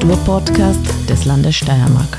[0.00, 2.18] Kulturpodcast des Landes Steiermark.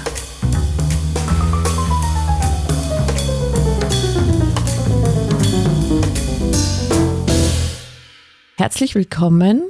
[8.55, 9.63] Herzlich willkommen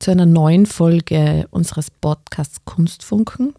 [0.00, 3.54] zu einer neuen Folge unseres Podcasts Kunstfunken.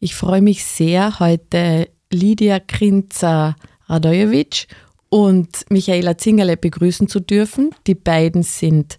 [0.00, 4.66] Ich freue mich sehr, heute Lydia Krinzer-Radojevic
[5.08, 7.70] und Michaela Zingerle begrüßen zu dürfen.
[7.86, 8.98] Die beiden sind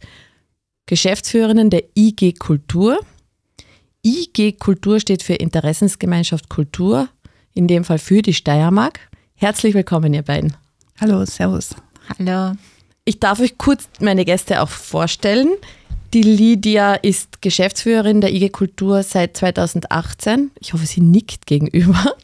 [0.86, 3.02] Geschäftsführerinnen der IG Kultur.
[4.04, 7.10] IG Kultur steht für Interessensgemeinschaft Kultur,
[7.54, 9.00] in dem Fall für die Steiermark.
[9.36, 10.56] Herzlich willkommen, ihr beiden.
[11.00, 11.76] Hallo, Servus.
[12.18, 12.56] Hallo.
[13.06, 15.50] Ich darf euch kurz meine Gäste auch vorstellen.
[16.14, 20.52] Die Lydia ist Geschäftsführerin der IG Kultur seit 2018.
[20.60, 22.16] Ich hoffe, sie nickt gegenüber.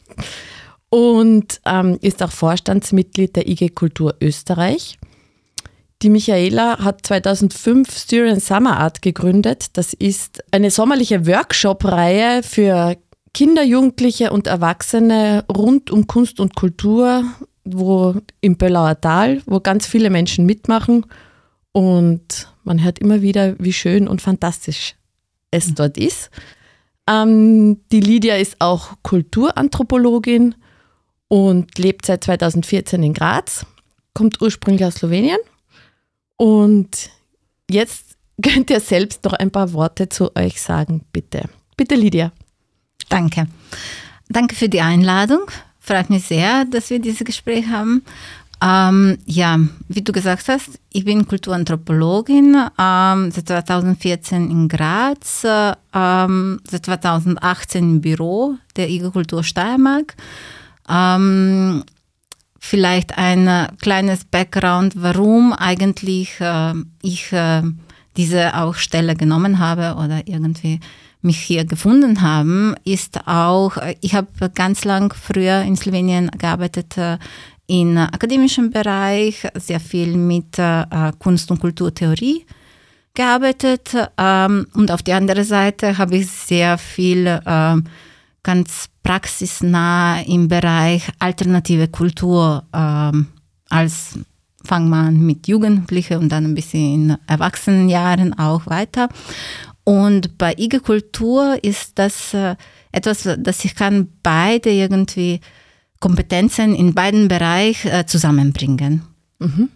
[0.90, 4.98] Und ähm, ist auch Vorstandsmitglied der IG Kultur Österreich.
[6.03, 9.78] Die Michaela hat 2005 Styrian Summer Art gegründet.
[9.78, 12.98] Das ist eine sommerliche Workshop-Reihe für
[13.34, 17.23] Kinder, Jugendliche und Erwachsene rund um Kunst und Kultur,
[17.66, 21.06] wo im Böllauer Tal, wo ganz viele Menschen mitmachen
[21.72, 24.95] und man hört immer wieder, wie schön und fantastisch
[25.52, 25.76] es mhm.
[25.76, 26.30] dort ist.
[27.09, 30.56] Ähm, die Lydia ist auch Kulturanthropologin
[31.28, 33.66] und lebt seit 2014 in Graz,
[34.14, 35.38] kommt ursprünglich aus Slowenien
[36.38, 37.10] und
[37.70, 41.44] jetzt könnt ihr selbst noch ein paar Worte zu euch sagen, bitte.
[41.76, 42.32] Bitte, Lydia.
[43.10, 43.48] Danke.
[44.30, 45.42] Danke für die Einladung.
[45.80, 48.04] Freut mich sehr, dass wir dieses Gespräch haben.
[48.62, 55.46] Ähm, ja, wie du gesagt hast, ich bin Kulturanthropologin, ähm, seit 2014 in Graz,
[55.94, 60.16] ähm, seit 2018 im Büro der IG Kultur Steiermark.
[60.90, 61.84] Ähm,
[62.60, 67.62] vielleicht ein äh, kleines Background, warum eigentlich äh, ich äh,
[68.18, 70.80] diese auch Stelle genommen habe oder irgendwie
[71.22, 76.98] mich hier gefunden haben, ist auch, äh, ich habe ganz lang früher in Slowenien gearbeitet
[76.98, 77.17] äh,
[77.67, 80.86] im akademischen Bereich, sehr viel mit äh,
[81.20, 82.46] Kunst- und Kulturtheorie
[83.14, 87.84] gearbeitet ähm, und auf der anderen Seite habe ich sehr viel ähm,
[88.48, 93.28] ganz praxisnah im Bereich alternative Kultur ähm,
[93.68, 94.18] als
[94.64, 99.10] fangen wir an mit Jugendlichen und dann ein bisschen in Erwachsenenjahren auch weiter.
[99.84, 102.56] Und bei IG Kultur ist das äh,
[102.94, 105.42] etwas, dass ich kann beide irgendwie
[106.00, 109.02] Kompetenzen in beiden Bereichen äh, zusammenbringen.
[109.40, 109.70] Mhm.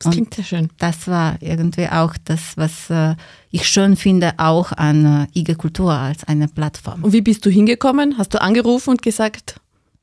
[0.00, 0.68] Das klingt sehr schön.
[0.78, 3.16] Das war irgendwie auch das, was äh,
[3.50, 7.02] ich schön finde, auch an äh, IG Kultur als eine Plattform.
[7.02, 8.16] Und wie bist du hingekommen?
[8.16, 9.56] Hast du angerufen und gesagt,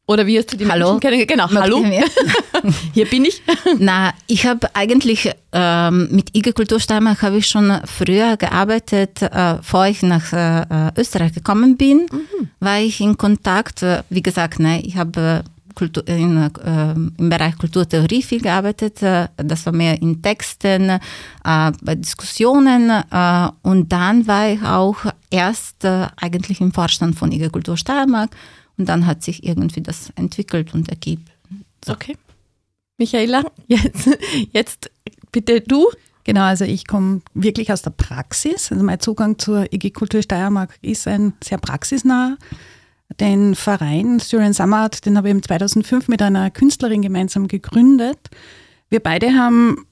[0.07, 0.94] oder wie hast du die Hallo?
[0.94, 1.51] Menschen kennengelernt?
[1.51, 1.84] Genau, hallo.
[2.94, 3.41] Hier bin ich.
[3.79, 9.55] Na, ich habe eigentlich ähm, mit IG Kultur Steiermark habe ich schon früher gearbeitet, äh,
[9.57, 12.50] bevor ich nach äh, Österreich gekommen bin, mhm.
[12.59, 13.81] war ich in Kontakt.
[13.81, 15.44] Äh, wie gesagt, ne, ich habe
[15.75, 19.02] Kultur, in, äh, im Bereich Kulturtheorie viel gearbeitet.
[19.02, 21.00] Äh, das war mehr in Texten, äh,
[21.44, 22.90] bei Diskussionen.
[22.90, 24.97] Äh, und dann war ich auch
[25.30, 28.35] erst äh, eigentlich im Vorstand von IG Kultur Steiermark.
[28.78, 31.30] Und dann hat sich irgendwie das entwickelt und ergibt.
[31.84, 31.94] So.
[31.94, 32.18] Okay.
[32.97, 34.09] Michaela, jetzt,
[34.52, 34.91] jetzt
[35.31, 35.90] bitte du.
[36.24, 38.72] Genau, also ich komme wirklich aus der Praxis.
[38.72, 42.38] Also mein Zugang zur IG Kultur Steiermark ist ein sehr praxisnah.
[43.19, 48.17] Den Verein Syrian Summer Art, den habe ich 2005 mit einer Künstlerin gemeinsam gegründet.
[48.89, 49.85] Wir beide haben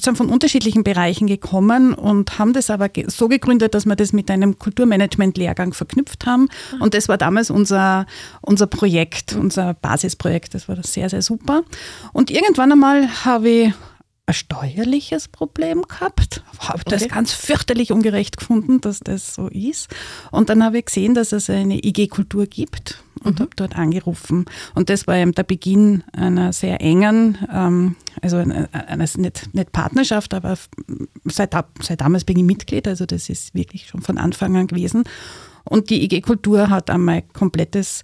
[0.00, 4.30] sind von unterschiedlichen Bereichen gekommen und haben das aber so gegründet, dass wir das mit
[4.30, 6.48] einem Kulturmanagement-Lehrgang verknüpft haben.
[6.80, 8.06] Und das war damals unser,
[8.40, 10.54] unser Projekt, unser Basisprojekt.
[10.54, 11.62] Das war sehr, sehr super.
[12.12, 13.72] Und irgendwann einmal habe ich
[14.26, 16.42] ein steuerliches Problem gehabt.
[16.58, 16.90] Habe okay.
[16.90, 19.88] das ganz fürchterlich ungerecht gefunden, dass das so ist.
[20.30, 23.42] Und dann habe ich gesehen, dass es eine IG-Kultur gibt und mhm.
[23.42, 24.46] habe dort angerufen.
[24.74, 30.32] Und das war eben der Beginn einer sehr engen, ähm, also einer nicht, nicht Partnerschaft,
[30.32, 30.56] aber
[31.24, 35.04] seit, seit damals bin ich Mitglied, also das ist wirklich schon von Anfang an gewesen.
[35.64, 38.02] Und die IG-Kultur hat einmal komplettes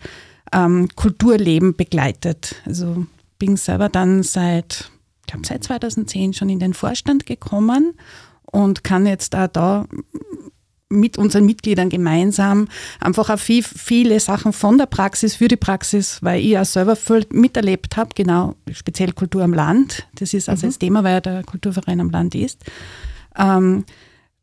[0.52, 2.56] ähm, Kulturleben begleitet.
[2.67, 3.06] Also
[3.38, 4.90] bin selber dann seit
[5.31, 7.94] glaube, seit 2010 schon in den Vorstand gekommen
[8.43, 9.87] und kann jetzt auch da
[10.93, 12.67] mit unseren Mitgliedern gemeinsam
[12.99, 16.97] einfach auch viel, viele Sachen von der Praxis für die Praxis, weil ich ja selber
[16.97, 20.09] viel miterlebt habe, genau, speziell Kultur am Land.
[20.17, 20.71] Das ist also mhm.
[20.71, 22.65] das Thema, weil ja der Kulturverein am Land ist.
[23.38, 23.85] Ähm,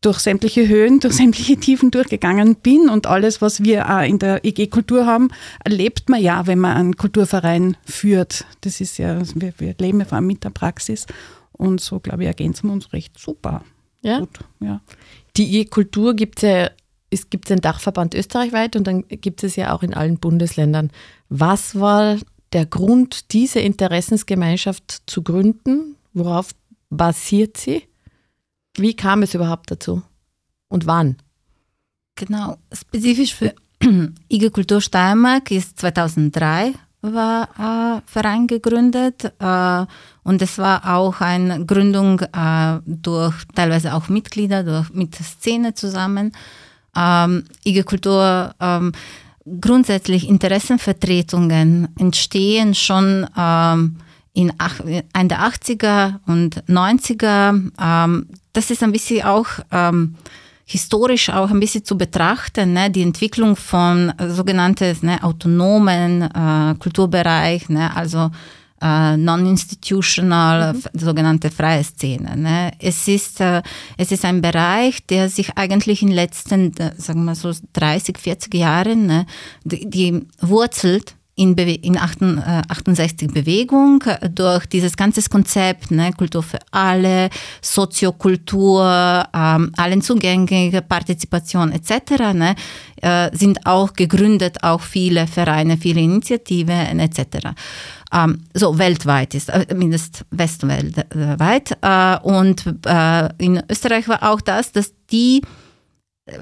[0.01, 4.45] durch sämtliche Höhen, durch sämtliche Tiefen durchgegangen bin und alles, was wir auch in der
[4.45, 5.29] IG-Kultur haben,
[5.63, 8.45] erlebt man ja, wenn man einen Kulturverein führt.
[8.61, 11.07] Das ist ja, wir, wir leben ja vor allem mit der Praxis
[11.51, 13.63] und so, glaube ich, ergänzen wir uns recht super.
[14.01, 14.19] Ja.
[14.19, 14.81] Gut, ja.
[15.35, 16.69] Die IG-Kultur gibt es ja
[17.09, 20.91] es gibt den Dachverband österreichweit und dann gibt es ja auch in allen Bundesländern.
[21.29, 22.17] Was war
[22.53, 25.95] der Grund, diese Interessensgemeinschaft zu gründen?
[26.13, 26.51] Worauf
[26.89, 27.83] basiert sie?
[28.77, 30.03] Wie kam es überhaupt dazu?
[30.69, 31.17] Und wann?
[32.15, 33.53] Genau, spezifisch für
[34.29, 39.85] IG Kultur Steiermark ist 2003 war äh, Verein gegründet äh,
[40.23, 46.33] und es war auch eine Gründung äh, durch teilweise auch Mitglieder, durch, mit Szene zusammen.
[46.95, 48.91] Ähm, IG Kultur, ähm,
[49.61, 53.97] grundsätzlich Interessenvertretungen entstehen schon ähm,
[54.33, 54.51] in,
[55.17, 57.71] in der 80er und 90er.
[57.79, 58.27] Ähm,
[58.57, 60.15] das ist ein bisschen auch ähm,
[60.65, 66.75] historisch auch ein bisschen zu betrachten, ne, die Entwicklung von äh, sogenannten ne, autonomen äh,
[66.79, 68.31] Kulturbereich, ne, also
[68.81, 70.81] äh, non-institutional, mhm.
[70.93, 72.35] sogenannte freie Szene.
[72.35, 72.71] Ne.
[72.79, 73.61] Es, ist, äh,
[73.95, 78.17] es ist ein Bereich, der sich eigentlich in den letzten, äh, sagen wir so 30,
[78.17, 79.27] 40 Jahren, ne,
[79.65, 84.03] die, die wurzelt in, Bewe in 68 äh, Bewegung
[84.33, 87.29] durch dieses ganze Konzept, ne, Kultur für alle,
[87.61, 88.83] Soziokultur,
[89.33, 92.55] ähm, allen zugängliche Partizipation etc., ne,
[93.01, 97.49] äh, sind auch gegründet, auch viele Vereine, viele Initiativen etc.
[98.11, 101.77] Ähm, so weltweit ist, äh, mindestens westweit.
[101.81, 105.41] Äh, und äh, in Österreich war auch das, dass die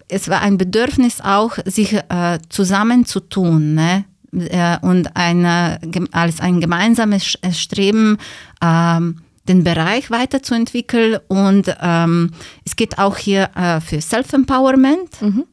[0.07, 4.05] es war ein Bedürfnis auch, sich äh, zusammenzutun, ne?
[4.33, 5.79] Äh, und eine,
[6.11, 8.17] als ein gemeinsames äh, Streben,
[8.61, 11.19] ähm, den Bereich weiterzuentwickeln.
[11.27, 12.31] Und ähm,
[12.65, 15.21] es geht auch hier äh, für Self-Empowerment.
[15.21, 15.45] Mhm.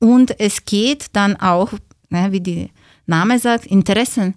[0.00, 1.72] Und es geht dann auch,
[2.10, 2.70] ne, wie die
[3.06, 4.34] Name sagt, Interessen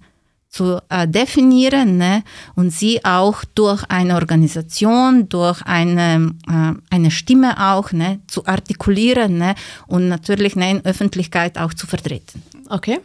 [0.52, 2.24] zu definieren ne,
[2.56, 9.38] und sie auch durch eine Organisation, durch eine, äh, eine Stimme auch ne, zu artikulieren
[9.38, 9.56] ne,
[9.88, 12.44] und natürlich ne, in Öffentlichkeit auch zu vertreten.
[12.70, 13.00] Okay.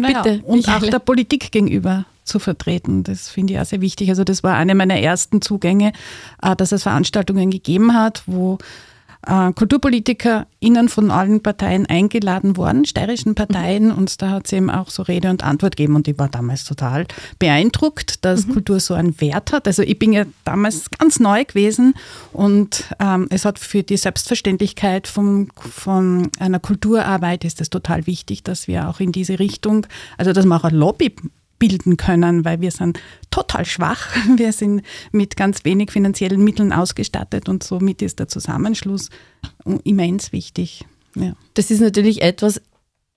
[0.00, 3.04] Naja, Bitte, und auch der Politik gegenüber zu vertreten.
[3.04, 4.10] Das finde ich auch sehr wichtig.
[4.10, 5.92] Also das war eine meiner ersten Zugänge,
[6.42, 8.58] äh, dass es Veranstaltungen gegeben hat, wo
[9.26, 14.90] äh, KulturpolitikerInnen von allen Parteien eingeladen worden, steirischen Parteien, und da hat es eben auch
[14.90, 17.06] so Rede und Antwort gegeben und ich war damals total
[17.38, 18.52] beeindruckt, dass mhm.
[18.54, 19.66] Kultur so einen Wert hat.
[19.66, 21.94] Also ich bin ja damals ganz neu gewesen
[22.32, 28.42] und ähm, es hat für die Selbstverständlichkeit von, von einer Kulturarbeit ist es total wichtig,
[28.44, 29.86] dass wir auch in diese Richtung,
[30.16, 31.14] also dass wir auch ein Lobby
[31.58, 33.00] bilden können, weil wir sind
[33.30, 34.14] total schwach.
[34.36, 34.82] Wir sind
[35.12, 39.10] mit ganz wenig finanziellen Mitteln ausgestattet und somit ist der Zusammenschluss
[39.84, 40.86] immens wichtig.
[41.14, 41.34] Ja.
[41.54, 42.60] Das ist natürlich etwas,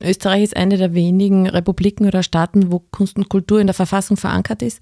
[0.02, 4.18] Österreich ist eine der wenigen Republiken oder Staaten, wo Kunst und Kultur in der Verfassung
[4.18, 4.80] verankert ist.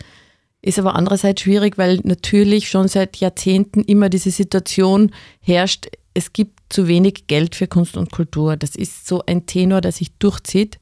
[0.62, 6.60] Ist aber andererseits schwierig, weil natürlich schon seit Jahrzehnten immer diese Situation herrscht, es gibt
[6.70, 8.58] zu wenig Geld für Kunst und Kultur.
[8.58, 10.80] Das ist so ein Tenor, der sich durchzieht.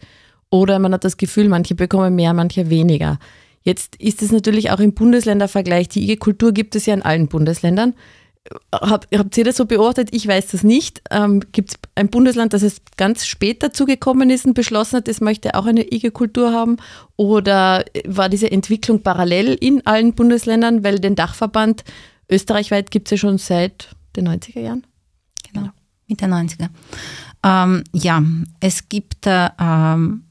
[0.50, 3.20] Oder man hat das Gefühl, manche bekommen mehr, manche weniger.
[3.62, 5.90] Jetzt ist es natürlich auch im Bundesländervergleich.
[5.90, 7.96] Die IG-Kultur gibt es ja in allen Bundesländern.
[8.74, 10.08] Hab, habt ihr das so beobachtet?
[10.14, 11.02] Ich weiß das nicht.
[11.12, 15.10] Ähm, gibt es ein Bundesland, das es ganz spät dazu gekommen ist und beschlossen hat,
[15.10, 16.78] es möchte auch eine IG-Kultur haben?
[17.18, 20.86] Oder war diese Entwicklung parallel in allen Bundesländern?
[20.86, 21.83] Weil den Dachverband
[22.30, 24.88] österreichweit gibt es ja schon seit den 90er Jahren.
[25.52, 25.69] Genau,
[26.07, 26.69] mit den 90er.
[27.44, 28.24] Ähm, ja,
[28.62, 30.24] es gibt äh, ähm,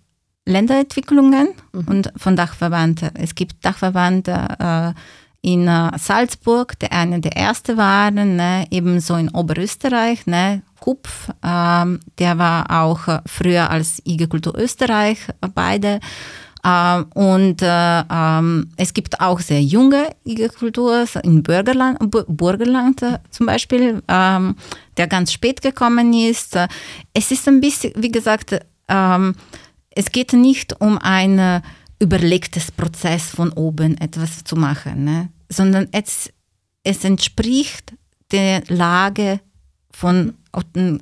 [0.46, 1.88] Länderentwicklungen mhm.
[1.88, 3.10] und von Dachverband.
[3.14, 4.92] Es gibt Dachverband äh,
[5.42, 12.00] in äh, Salzburg, der eine der ersten waren, ne, ebenso in Oberösterreich, ne, Kupf, ähm,
[12.18, 16.00] der war auch äh, früher als IG Kultur Österreich, äh, beide.
[16.64, 23.18] Ähm, und äh, ähm, es gibt auch sehr junge IG Kultur in Burgerland, Burgerland äh,
[23.30, 24.56] zum Beispiel, ähm,
[24.96, 26.58] der ganz spät gekommen ist.
[27.14, 29.34] Es ist ein bisschen, wie gesagt, ähm,
[29.96, 31.62] es geht nicht um ein
[31.98, 35.30] überlegtes Prozess von oben etwas zu machen, ne?
[35.48, 36.30] sondern es,
[36.84, 37.94] es entspricht
[38.30, 39.40] der Lage
[39.90, 40.34] von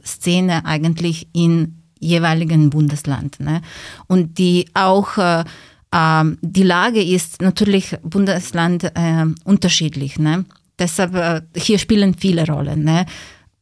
[0.05, 3.41] Szene eigentlich in jeweiligen Bundesland.
[3.41, 3.63] Ne?
[4.07, 5.45] Und die auch äh,
[5.93, 10.19] ähm, die Lage ist natürlich Bundesland äh, unterschiedlich.
[10.19, 10.45] Ne?
[10.79, 12.85] Deshalb äh, hier spielen viele Rollen.
[12.85, 13.07] Ne?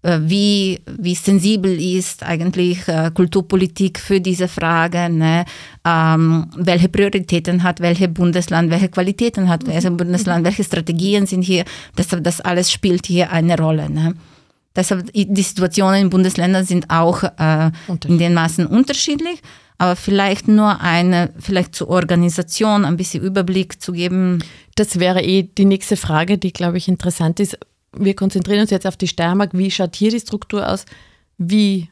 [0.02, 5.44] Äh, wie, wie sensibel ist eigentlich äh, Kulturpolitik für diese Frage, ne?
[5.84, 9.98] ähm, welche Prioritäten hat welche Bundesland, welche Qualitäten hat welches mhm.
[9.98, 11.64] Bundesland, welche Strategien sind hier,
[11.96, 13.88] deshalb das alles spielt hier eine Rolle.
[13.88, 14.14] Ne?
[14.74, 17.70] Deshalb die Situationen in Bundesländern sind auch äh,
[18.04, 19.40] in den Maßen unterschiedlich,
[19.78, 24.42] aber vielleicht nur eine, vielleicht zur Organisation ein bisschen Überblick zu geben.
[24.74, 27.56] Das wäre eh die nächste Frage, die, glaube ich, interessant ist
[27.96, 29.50] wir konzentrieren uns jetzt auf die Steiermark.
[29.52, 30.84] Wie schaut hier die Struktur aus?
[31.38, 31.88] Wie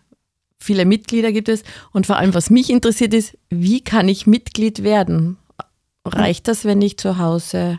[0.58, 1.62] viele Mitglieder gibt es?
[1.92, 5.36] Und vor allem, was mich interessiert ist, wie kann ich Mitglied werden?
[6.04, 7.78] Reicht das, wenn ich zu Hause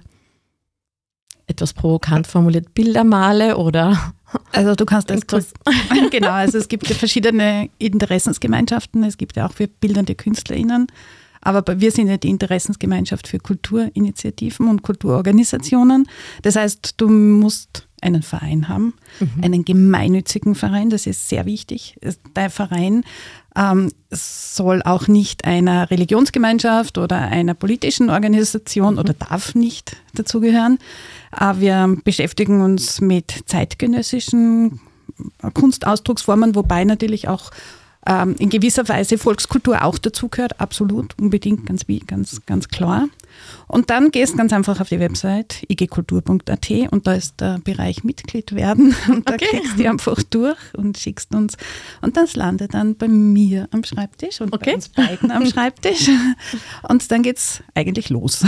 [1.48, 4.14] etwas provokant formuliert Bilder male oder?
[4.54, 5.26] Also du kannst das
[6.12, 10.88] genau, also es gibt ja verschiedene Interessensgemeinschaften, es gibt ja auch für bildende KünstlerInnen,
[11.42, 16.08] aber wir sind ja die Interessensgemeinschaft für Kulturinitiativen und Kulturorganisationen.
[16.44, 19.44] Das heißt, du musst einen Verein haben, mhm.
[19.44, 22.00] einen gemeinnützigen Verein, das ist sehr wichtig.
[22.36, 23.04] Der Verein
[23.56, 29.00] ähm, soll auch nicht einer Religionsgemeinschaft oder einer politischen Organisation mhm.
[29.00, 30.80] oder darf nicht dazugehören.
[31.40, 34.80] Äh, wir beschäftigen uns mit zeitgenössischen
[35.54, 37.52] Kunstausdrucksformen, wobei natürlich auch
[38.08, 43.08] ähm, in gewisser Weise Volkskultur auch dazugehört, absolut, unbedingt, ganz, ganz, ganz klar.
[43.68, 48.54] Und dann gehst ganz einfach auf die Website igkultur.at und da ist der Bereich Mitglied
[48.56, 49.46] werden und da okay.
[49.50, 51.58] klickst du einfach durch und schickst uns
[52.02, 54.72] und das landet dann bei mir am Schreibtisch und okay.
[54.72, 56.10] bei uns beiden am Schreibtisch
[56.90, 58.44] und dann geht es eigentlich los.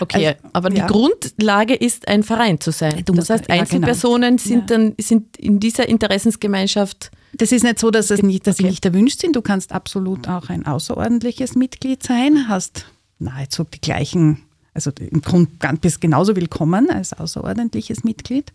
[0.00, 0.86] Okay, also, aber ja.
[0.86, 3.02] die Grundlage ist ein Verein zu sein.
[3.04, 4.48] Du das heißt, Einzelpersonen ja, genau.
[4.48, 8.64] sind dann sind in dieser Interessensgemeinschaft das ist nicht so, dass, es nicht, dass okay.
[8.64, 9.36] sie nicht erwünscht sind.
[9.36, 12.86] Du kannst absolut auch ein außerordentliches Mitglied sein, hast
[13.18, 14.42] nahezu die gleichen,
[14.74, 15.50] also im Grunde
[15.80, 18.52] bist genauso willkommen als außerordentliches Mitglied.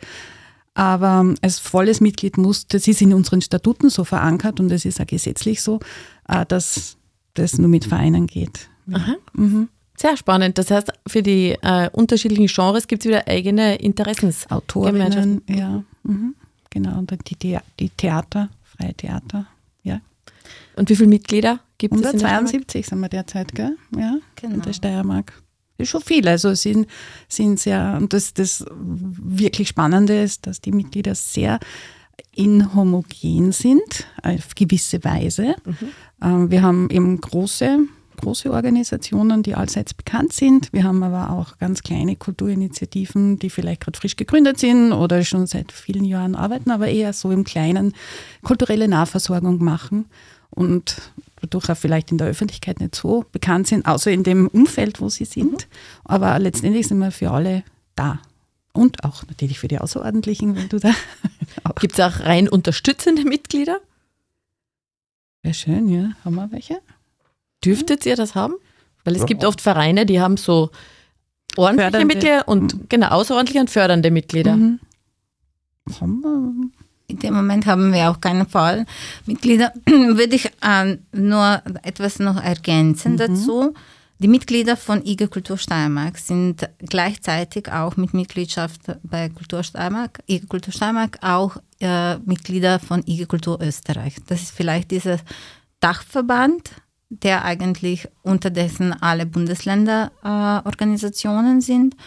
[0.74, 5.02] Aber als volles Mitglied muss, das ist in unseren Statuten so verankert und es ist
[5.02, 5.80] auch gesetzlich so,
[6.28, 6.98] äh, dass
[7.34, 8.70] das nur mit Vereinen geht.
[8.92, 9.16] Aha.
[9.34, 9.70] Mhm.
[9.98, 10.58] Sehr spannend.
[10.58, 15.42] Das heißt, für die äh, unterschiedlichen Genres gibt es wieder eigene Interessensautorinnen.
[15.48, 16.36] Ja, mhm.
[16.70, 16.98] genau.
[16.98, 18.50] Und die, die, die Theater,
[18.82, 19.46] freie Theater,
[19.84, 20.02] ja.
[20.76, 22.24] Und wie viele Mitglieder gibt 172 es?
[22.24, 23.78] 172 sind wir derzeit, gell?
[23.96, 24.56] Ja, genau.
[24.56, 25.34] in der Steiermark.
[25.78, 26.28] Das ist schon viel.
[26.28, 26.88] Also sind,
[27.28, 31.60] sind sehr, und das, das wirklich Spannende ist, dass die Mitglieder sehr
[32.34, 35.56] inhomogen sind, auf gewisse Weise.
[35.66, 35.76] Mhm.
[36.22, 37.80] Ähm, wir haben eben große,
[38.22, 40.72] große Organisationen, die allseits bekannt sind.
[40.72, 45.48] Wir haben aber auch ganz kleine Kulturinitiativen, die vielleicht gerade frisch gegründet sind oder schon
[45.48, 47.94] seit vielen Jahren arbeiten, aber eher so im Kleinen
[48.44, 50.06] kulturelle Nahversorgung machen.
[50.50, 50.98] Und
[51.42, 55.10] dadurch auch vielleicht in der Öffentlichkeit nicht so bekannt sind, außer in dem Umfeld, wo
[55.10, 55.52] sie sind.
[55.52, 55.58] Mhm.
[56.06, 57.64] Aber letztendlich sind wir für alle
[57.96, 58.20] da.
[58.74, 60.94] Und auch natürlich für die Außerordentlichen, wenn du da.
[61.80, 63.80] Gibt es auch rein unterstützende Mitglieder?
[65.42, 66.12] Wäre schön, ja.
[66.24, 66.80] Haben wir welche?
[67.64, 68.56] Dürftet ihr das haben?
[69.04, 69.26] Weil es ja.
[69.26, 70.70] gibt oft Vereine, die haben so
[71.58, 72.14] ordentliche fördernde.
[72.14, 72.86] Mitglieder und mhm.
[72.90, 74.56] genau, außerordentliche und fördernde Mitglieder.
[74.56, 74.80] Mhm.
[76.00, 76.72] Haben wir
[77.12, 79.74] in dem Moment haben wir auch keine Vollmitglieder.
[79.86, 83.18] Würde ich äh, nur etwas noch ergänzen mhm.
[83.18, 83.74] dazu.
[84.20, 90.46] Die Mitglieder von IG Kultur Steiermark sind gleichzeitig auch mit Mitgliedschaft bei Kultur Steiermark, IG
[90.46, 94.16] Kultur Steiermark auch äh, Mitglieder von IG Kultur Österreich.
[94.28, 95.18] Das ist vielleicht dieser
[95.80, 96.70] Dachverband,
[97.12, 101.98] der eigentlich unterdessen alle Bundesländerorganisationen äh, sind.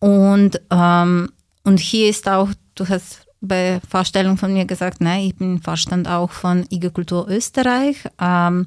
[0.00, 1.30] Und, ähm,
[1.64, 6.08] und hier ist auch, du hast bei Vorstellung von mir gesagt, nein, ich bin Vorstand
[6.08, 7.98] auch von IG Kultur Österreich.
[8.20, 8.66] Ähm,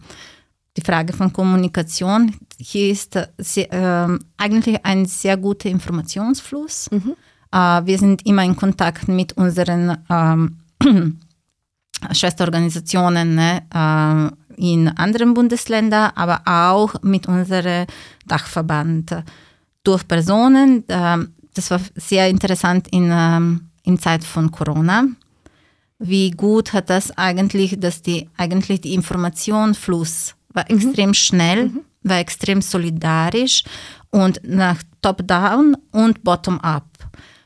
[0.78, 6.90] die Frage von Kommunikation, hier ist sehr, äh, eigentlich ein sehr guter Informationsfluss.
[6.92, 7.18] Mhm.
[7.52, 10.60] Äh, wir sind immer in Kontakt mit unseren ähm,
[12.14, 17.86] Schwesterorganisationen ne, äh, in anderen Bundesländern, aber auch mit unserem
[18.28, 19.24] Dachverband
[19.84, 20.84] durch Personen.
[20.88, 25.08] Ähm, das war sehr interessant in ähm, in Zeit von Corona.
[25.98, 30.78] Wie gut hat das eigentlich, dass die eigentlich die Informationsfluss war mhm.
[30.78, 31.82] extrem schnell, mhm.
[32.04, 33.64] war extrem solidarisch
[34.12, 36.86] und nach Top-Down und Bottom-Up.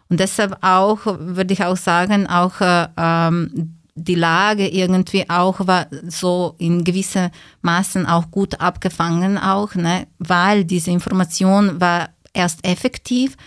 [0.10, 5.88] Und deshalb auch, würde ich auch sagen, auch äh, ähm, die Lage irgendwie auch war
[6.08, 7.30] so in gewissem
[7.62, 10.08] Maßen auch gut abgefangen auch, ne?
[10.20, 13.38] weil diese Information war erst effektiv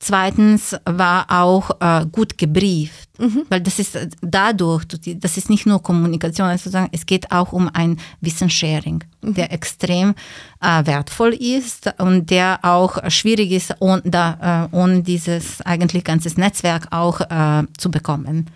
[0.00, 3.42] Zweitens war auch äh, gut gebrieft, mhm.
[3.48, 7.68] weil das ist äh, dadurch, das ist nicht nur Kommunikation, also es geht auch um
[7.72, 9.34] ein Wissenssharing, mhm.
[9.34, 10.14] der extrem
[10.60, 16.36] äh, wertvoll ist und der auch schwierig ist, ohne, da, äh, ohne dieses eigentlich ganzes
[16.36, 18.48] Netzwerk auch äh, zu bekommen.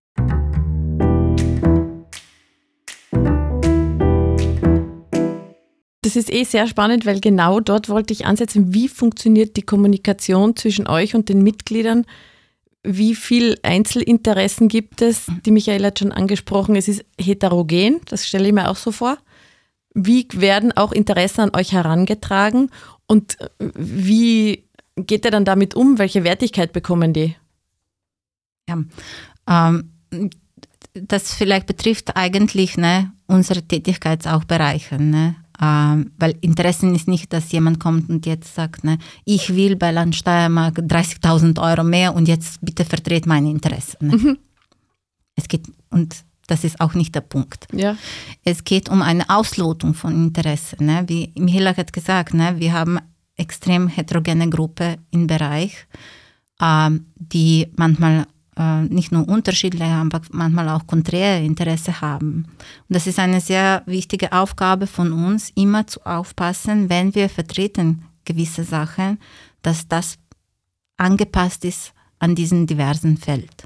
[6.02, 10.56] Das ist eh sehr spannend, weil genau dort wollte ich ansetzen, wie funktioniert die Kommunikation
[10.56, 12.06] zwischen euch und den Mitgliedern?
[12.82, 15.26] Wie viel Einzelinteressen gibt es?
[15.46, 19.16] Die Michael hat schon angesprochen, es ist heterogen, das stelle ich mir auch so vor.
[19.94, 22.70] Wie werden auch Interessen an euch herangetragen
[23.06, 24.64] und wie
[24.96, 25.98] geht ihr dann damit um?
[25.98, 27.36] Welche Wertigkeit bekommen die?
[28.68, 28.82] Ja,
[29.48, 29.90] ähm,
[30.94, 35.10] das vielleicht betrifft eigentlich ne, unsere Tätigkeit auch bereichern.
[35.10, 35.36] Ne?
[35.62, 39.92] Ähm, weil Interessen ist nicht, dass jemand kommt und jetzt sagt, ne, ich will bei
[39.92, 44.08] Land Steiermark 30.000 Euro mehr und jetzt bitte vertret meine Interessen.
[44.08, 44.16] Ne?
[44.16, 44.38] Mhm.
[45.36, 46.16] Es geht, und
[46.48, 47.68] das ist auch nicht der Punkt.
[47.72, 47.96] Ja.
[48.42, 50.86] Es geht um eine Auslotung von Interessen.
[50.86, 51.04] Ne?
[51.06, 52.54] Wie Michaela hat gesagt, ne?
[52.58, 52.98] wir haben
[53.36, 55.86] extrem heterogene Gruppe im Bereich,
[56.60, 58.26] ähm, die manchmal
[58.56, 62.46] äh, nicht nur unterschiedliche, aber manchmal auch konträre Interesse haben.
[62.88, 68.04] Und das ist eine sehr wichtige Aufgabe von uns, immer zu aufpassen, wenn wir vertreten
[68.24, 69.18] gewisse Sachen,
[69.62, 70.18] dass das
[70.96, 73.64] angepasst ist an diesen diversen Feld.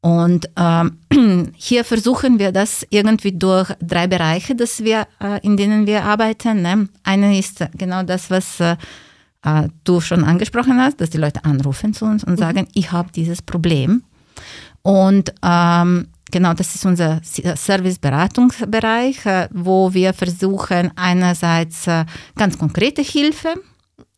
[0.00, 0.98] Und ähm,
[1.56, 6.60] hier versuchen wir das irgendwie durch drei Bereiche, dass wir, äh, in denen wir arbeiten.
[6.60, 6.88] Ne?
[7.02, 8.76] Eine ist genau das, was äh,
[9.44, 12.38] äh, du schon angesprochen hast, dass die Leute anrufen zu uns und mhm.
[12.38, 14.02] sagen, ich habe dieses Problem.
[14.82, 22.04] Und ähm, genau, das ist unser Service-Beratungsbereich, äh, wo wir versuchen, einerseits äh,
[22.36, 23.54] ganz konkrete Hilfe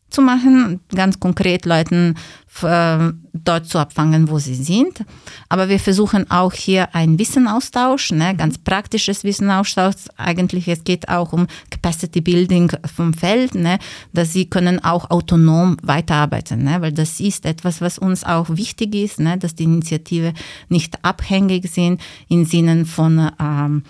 [0.09, 2.15] zu machen, ganz konkret Leuten
[2.63, 5.03] äh, dort zu abfangen, wo sie sind.
[5.49, 9.95] Aber wir versuchen auch hier einen Wissenaustausch, ne, ganz praktisches Wissenaustausch.
[10.17, 13.79] Eigentlich es geht auch um Capacity Building vom Feld, ne,
[14.13, 18.95] dass sie können auch autonom weiterarbeiten, ne, weil das ist etwas, was uns auch wichtig
[18.95, 20.33] ist, ne, dass die Initiative
[20.69, 23.83] nicht abhängig sind im Sinne von ähm,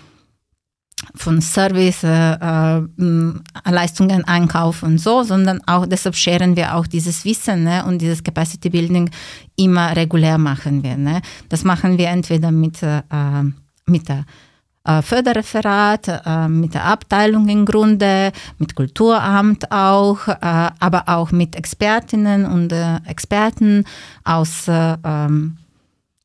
[1.14, 2.82] von Service, äh, äh,
[3.70, 8.22] Leistungen, Einkauf und so, sondern auch deshalb scheren wir auch dieses Wissen ne, und dieses
[8.22, 9.10] Capacity Building
[9.56, 10.96] immer regulär machen wir.
[10.96, 11.22] Ne.
[11.48, 13.02] Das machen wir entweder mit, äh,
[13.86, 14.24] mit der
[14.84, 22.44] äh, Förderreferat, äh, mit der Abteilung im Grunde, mit Kulturamt auch, aber auch mit Expertinnen
[22.44, 22.72] und
[23.06, 23.84] Experten
[24.24, 25.56] aus ähm,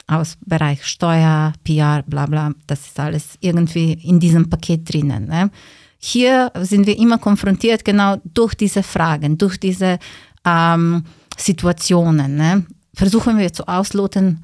[0.07, 5.27] aus Bereich Steuer, PR, bla bla, das ist alles irgendwie in diesem Paket drinnen.
[5.27, 5.49] Ne?
[5.97, 9.99] Hier sind wir immer konfrontiert genau durch diese Fragen, durch diese
[10.45, 11.03] ähm,
[11.37, 12.35] Situationen.
[12.35, 12.65] Ne?
[12.93, 14.43] Versuchen wir zu ausloten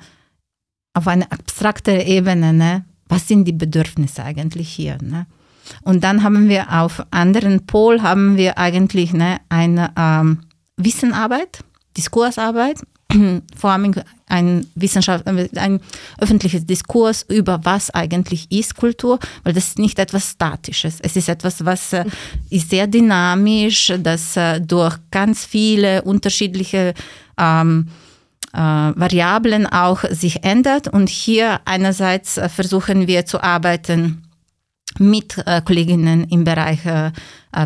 [0.94, 2.86] auf eine abstrakte Ebene, ne?
[3.08, 4.98] was sind die Bedürfnisse eigentlich hier.
[5.02, 5.26] Ne?
[5.84, 10.40] Und dann haben wir auf anderen Pol haben wir eigentlich ne, eine ähm,
[10.78, 11.64] Wissenarbeit,
[11.98, 12.82] Diskursarbeit
[13.56, 13.94] vor allem
[14.28, 15.80] ein Wissenschaft, ein
[16.20, 21.00] öffentliches Diskurs über was eigentlich ist Kultur, weil das ist nicht etwas Statisches.
[21.02, 22.06] Es ist etwas, was äh,
[22.50, 26.94] ist sehr dynamisch, das äh, durch ganz viele unterschiedliche
[27.40, 27.88] ähm,
[28.54, 30.88] äh, Variablen auch sich ändert.
[30.88, 34.24] Und hier einerseits äh, versuchen wir zu arbeiten
[35.00, 37.12] mit äh, Kolleginnen im Bereich äh,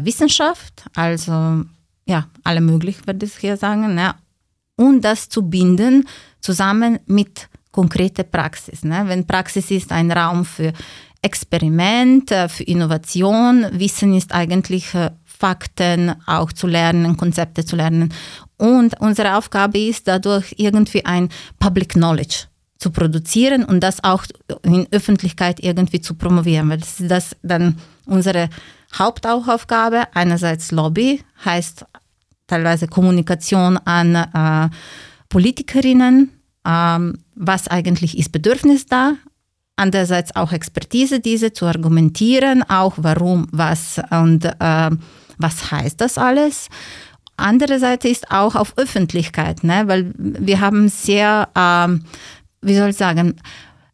[0.01, 1.65] Wissenschaft, also
[2.05, 4.15] ja, alle möglich, würde ich hier sagen, ne?
[4.75, 6.07] Und das zu binden
[6.41, 8.83] zusammen mit konkreter Praxis.
[8.83, 9.03] Ne?
[9.07, 10.73] Wenn Praxis ist ein Raum für
[11.21, 18.13] Experiment, äh, für Innovation, Wissen ist eigentlich äh, Fakten auch zu lernen, Konzepte zu lernen.
[18.57, 22.45] Und unsere Aufgabe ist dadurch irgendwie ein Public Knowledge
[22.77, 24.25] zu produzieren und das auch
[24.63, 28.49] in Öffentlichkeit irgendwie zu promovieren, weil das ist das dann unsere
[28.97, 30.03] Hauptaufgabe.
[30.13, 31.85] Einerseits Lobby heißt
[32.47, 34.69] teilweise Kommunikation an äh,
[35.29, 36.29] Politikerinnen,
[36.65, 39.13] ähm, was eigentlich ist Bedürfnis da,
[39.75, 44.89] andererseits auch Expertise, diese zu argumentieren, auch warum, was und äh,
[45.37, 46.69] was heißt das alles.
[47.35, 49.83] Andere Seite ist auch auf Öffentlichkeit, ne?
[49.87, 52.03] weil wir haben sehr, ähm,
[52.61, 53.35] wie soll ich sagen,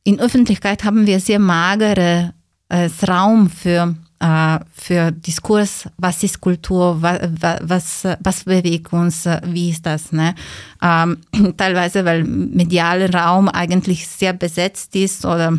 [0.04, 2.34] in Öffentlichkeit haben wir sehr magere
[2.68, 9.86] äh, Raum für für Diskurs, was ist Kultur, was, was, was bewegt uns, wie ist
[9.86, 10.12] das.
[10.12, 10.36] Ne?
[10.82, 11.18] Ähm,
[11.58, 15.58] teilweise, weil medialer Raum eigentlich sehr besetzt ist oder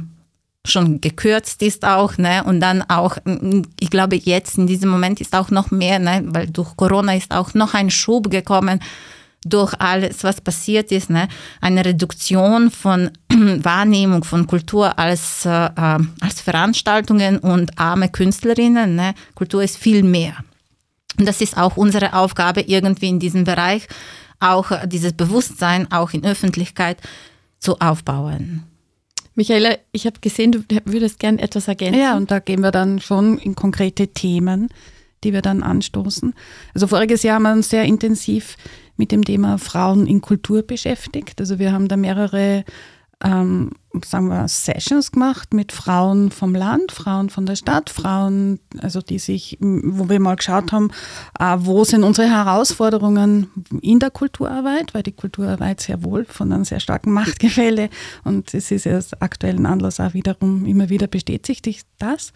[0.66, 2.44] schon gekürzt ist auch, ne?
[2.44, 3.16] Und dann auch,
[3.80, 6.22] ich glaube, jetzt in diesem Moment ist auch noch mehr, ne?
[6.26, 8.80] Weil durch Corona ist auch noch ein Schub gekommen
[9.44, 11.28] durch alles, was passiert ist, ne,
[11.60, 18.94] eine Reduktion von Wahrnehmung von Kultur als, äh, äh, als Veranstaltungen und arme Künstlerinnen.
[18.94, 19.14] Ne.
[19.34, 20.34] Kultur ist viel mehr.
[21.18, 23.88] Und das ist auch unsere Aufgabe irgendwie in diesem Bereich,
[24.40, 26.98] auch dieses Bewusstsein auch in Öffentlichkeit
[27.58, 28.64] zu aufbauen.
[29.34, 32.00] Michaela, ich habe gesehen, du würdest gerne etwas ergänzen.
[32.00, 34.68] Ja, und da gehen wir dann schon in konkrete Themen,
[35.24, 36.34] die wir dann anstoßen.
[36.74, 38.56] Also voriges Jahr haben wir uns sehr intensiv
[39.00, 41.40] mit dem Thema Frauen in Kultur beschäftigt.
[41.40, 42.64] Also wir haben da mehrere
[43.22, 43.70] ähm,
[44.04, 49.18] sagen wir, Sessions gemacht mit Frauen vom Land, Frauen von der Stadt, Frauen, also die
[49.18, 50.90] sich, wo wir mal geschaut haben,
[51.38, 53.50] äh, wo sind unsere Herausforderungen
[53.82, 57.88] in der Kulturarbeit, weil die Kulturarbeit sehr wohl von einem sehr starken Machtgefälle
[58.24, 62.32] und es ist ja aus aktuellen Anlass auch wiederum immer wieder bestätigt das.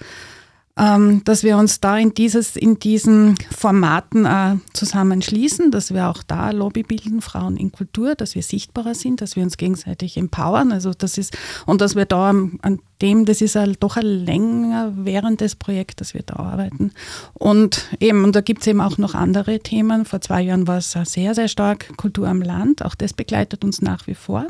[0.77, 6.25] Ähm, dass wir uns da in, dieses, in diesen Formaten äh, zusammenschließen, dass wir auch
[6.25, 10.73] da Lobby bilden, Frauen in Kultur, dass wir sichtbarer sind, dass wir uns gegenseitig empowern.
[10.73, 14.93] Also das ist, und dass wir da an dem, das ist halt doch ein länger
[14.97, 16.91] währendes Projekt, dass wir da arbeiten.
[17.35, 20.05] Und eben, und da gibt es eben auch noch andere Themen.
[20.05, 22.85] Vor zwei Jahren war es sehr, sehr stark Kultur am Land.
[22.85, 24.49] Auch das begleitet uns nach wie vor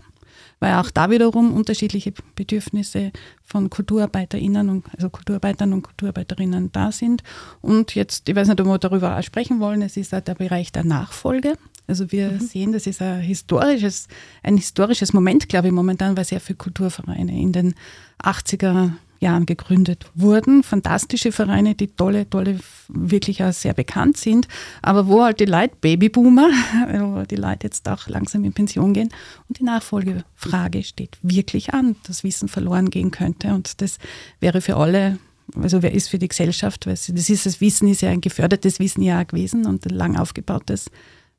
[0.64, 7.22] weil auch da wiederum unterschiedliche Bedürfnisse von KulturarbeiterInnen und also Kulturarbeitern und Kulturarbeiterinnen da sind.
[7.61, 10.37] Und jetzt, ich weiß nicht, ob wir darüber auch sprechen wollen, es ist halt der
[10.37, 11.59] Bereich der Nachfolge.
[11.87, 12.40] Also wir mhm.
[12.40, 14.09] sehen, das ist ein historisches,
[14.42, 17.74] ein historisches Moment, glaube ich, momentan, weil sehr viele Kulturvereine in den
[18.22, 18.92] 80er
[19.24, 20.62] Jahren gegründet wurden.
[20.62, 22.58] Fantastische Vereine, die tolle, tolle,
[22.88, 24.46] wirklich auch sehr bekannt sind,
[24.82, 26.50] aber wo halt die Leute Babyboomer,
[26.92, 29.08] wo die Leute jetzt auch langsam in Pension gehen
[29.48, 33.48] und die Nachfolgefrage steht wirklich an, dass Wissen verloren gehen könnte.
[33.48, 33.98] Und das
[34.40, 35.18] wäre für alle
[35.60, 39.02] also wer ist für die Gesellschaft, das ist das Wissen ist ja ein gefördertes Wissen
[39.02, 40.87] ja gewesen und ein lang aufgebautes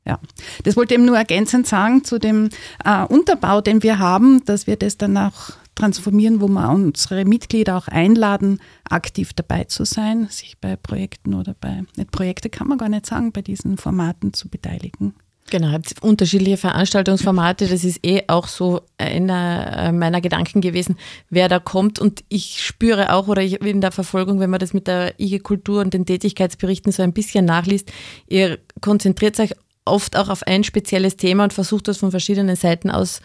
[0.06, 0.20] ja,
[0.62, 2.50] das wollte ich eben nur ergänzend sagen zu dem
[2.84, 7.76] äh, Unterbau, den wir haben, dass wir das dann auch transformieren, wo wir unsere Mitglieder
[7.76, 8.58] auch einladen,
[8.88, 13.06] aktiv dabei zu sein, sich bei Projekten oder bei, nicht Projekte kann man gar nicht
[13.06, 15.14] sagen, bei diesen Formaten zu beteiligen.
[15.48, 17.68] Genau, unterschiedliche Veranstaltungsformate.
[17.68, 20.96] Das ist eh auch so einer äh, meiner Gedanken gewesen,
[21.30, 22.00] wer da kommt.
[22.00, 25.82] Und ich spüre auch, oder ich in der Verfolgung, wenn man das mit der IG-Kultur
[25.82, 27.92] und den Tätigkeitsberichten so ein bisschen nachliest,
[28.26, 29.52] ihr konzentriert euch
[29.84, 33.20] oft auch auf ein spezielles Thema und versucht das von verschiedenen Seiten aus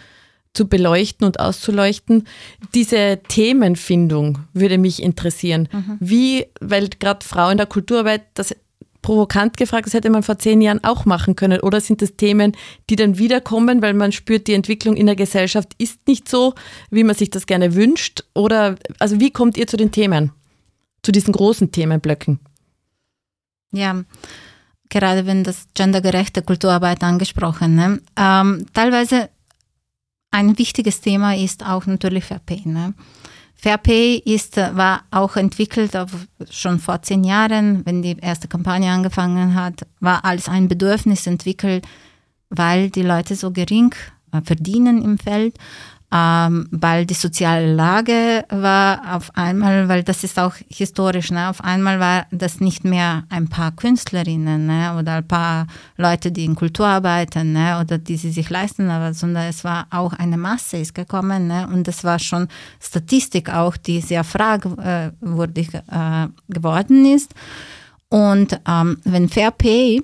[0.54, 2.28] zu beleuchten und auszuleuchten.
[2.74, 5.70] Diese Themenfindung würde mich interessieren.
[5.72, 5.98] Mhm.
[6.00, 8.56] Wie, weil gerade Frauen in der Kulturarbeit, das
[9.02, 11.62] provokant gefragt, das hätte man vor zehn Jahren auch machen können.
[11.62, 12.56] Oder sind das Themen,
[12.90, 16.54] die dann wiederkommen, weil man spürt, die Entwicklung in der Gesellschaft ist nicht so,
[16.90, 18.24] wie man sich das gerne wünscht?
[18.34, 20.32] Oder, also wie kommt ihr zu den Themen,
[21.04, 22.40] zu diesen großen Themenblöcken?
[23.72, 24.04] Ja,
[24.90, 27.76] gerade wenn das gendergerechte Kulturarbeit angesprochen.
[27.76, 28.02] Ne?
[28.18, 29.30] Ähm, teilweise
[30.32, 32.64] ein wichtiges Thema ist auch natürlich Fair Pay.
[32.66, 32.94] Ne?
[33.54, 35.92] Fair Pay ist, war auch entwickelt
[36.50, 41.86] schon vor zehn Jahren, wenn die erste Kampagne angefangen hat, war als ein Bedürfnis entwickelt,
[42.50, 43.94] weil die Leute so gering
[44.32, 45.58] äh, verdienen im Feld
[46.14, 51.50] ähm, weil die soziale Lage war auf einmal, weil das ist auch historisch, ne?
[51.50, 54.96] auf einmal war das nicht mehr ein paar Künstlerinnen ne?
[55.00, 57.80] oder ein paar Leute, die in Kultur arbeiten ne?
[57.80, 61.68] oder die sie sich leisten, aber, sondern es war auch eine Masse ist gekommen ne?
[61.72, 62.50] und das war schon
[62.82, 67.34] Statistik auch, die sehr fragwürdig äh, geworden ist.
[68.10, 70.04] Und ähm, wenn Fair Pay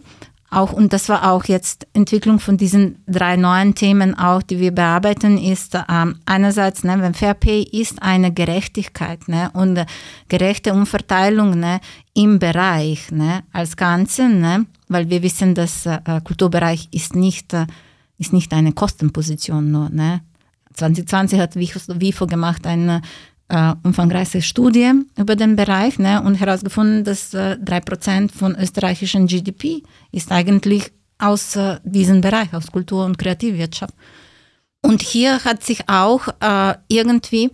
[0.49, 4.71] auch, und das war auch jetzt Entwicklung von diesen drei neuen Themen auch, die wir
[4.71, 9.85] bearbeiten, ist ähm, einerseits, ne, wenn Fair Pay ist eine Gerechtigkeit ne, und
[10.29, 11.81] gerechte Umverteilung ne,
[12.13, 17.67] im Bereich ne, als Ganze, ne, weil wir wissen, dass äh, Kulturbereich ist nicht, äh,
[18.17, 19.89] ist nicht eine Kostenposition nur.
[19.89, 20.21] Ne.
[20.75, 23.01] 2020 hat WIFO gemacht eine
[23.49, 29.83] äh, umfangreiche Studie über den Bereich ne, und herausgefunden, dass äh, 3% von österreichischen GDP
[30.11, 33.93] ist eigentlich aus äh, diesem Bereich, aus Kultur- und Kreativwirtschaft.
[34.81, 37.49] Und hier hat sich auch äh, irgendwie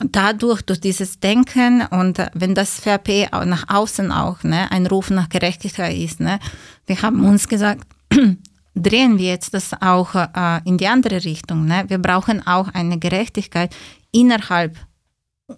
[0.00, 5.10] dadurch, durch dieses Denken und äh, wenn das VRP nach außen auch ne, ein Ruf
[5.10, 6.38] nach Gerechtigkeit ist, ne,
[6.86, 7.86] wir haben uns gesagt,
[8.74, 11.66] drehen wir jetzt das auch äh, in die andere Richtung.
[11.66, 11.84] Ne?
[11.88, 13.74] Wir brauchen auch eine Gerechtigkeit
[14.12, 14.76] innerhalb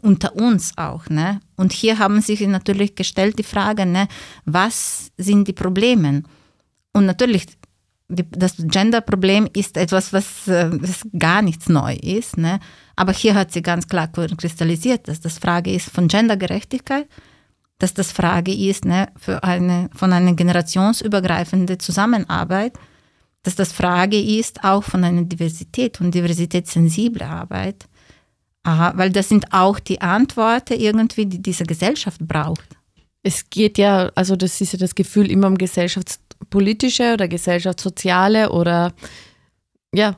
[0.03, 1.09] unter uns auch.
[1.09, 1.41] Ne?
[1.57, 4.09] Und hier haben sich natürlich gestellt die Frage, ne,
[4.45, 6.23] was sind die Probleme?
[6.93, 7.47] Und natürlich,
[8.09, 12.39] die, das Gender-Problem ist etwas, was, äh, was gar nichts neu ist.
[12.39, 12.61] Ne?
[12.97, 17.09] Aber hier hat sie ganz klar kristallisiert, dass das Frage ist von Gendergerechtigkeit,
[17.79, 22.75] dass das Frage ist ne, für eine, von einer generationsübergreifenden Zusammenarbeit,
[23.43, 27.89] dass das Frage ist auch von einer Diversität und diversitätssensible Arbeit
[28.63, 32.77] Aha, weil das sind auch die Antworten irgendwie, die diese Gesellschaft braucht.
[33.23, 38.93] Es geht ja, also das ist ja das Gefühl immer um gesellschaftspolitische oder gesellschaftssoziale oder
[39.95, 40.17] ja,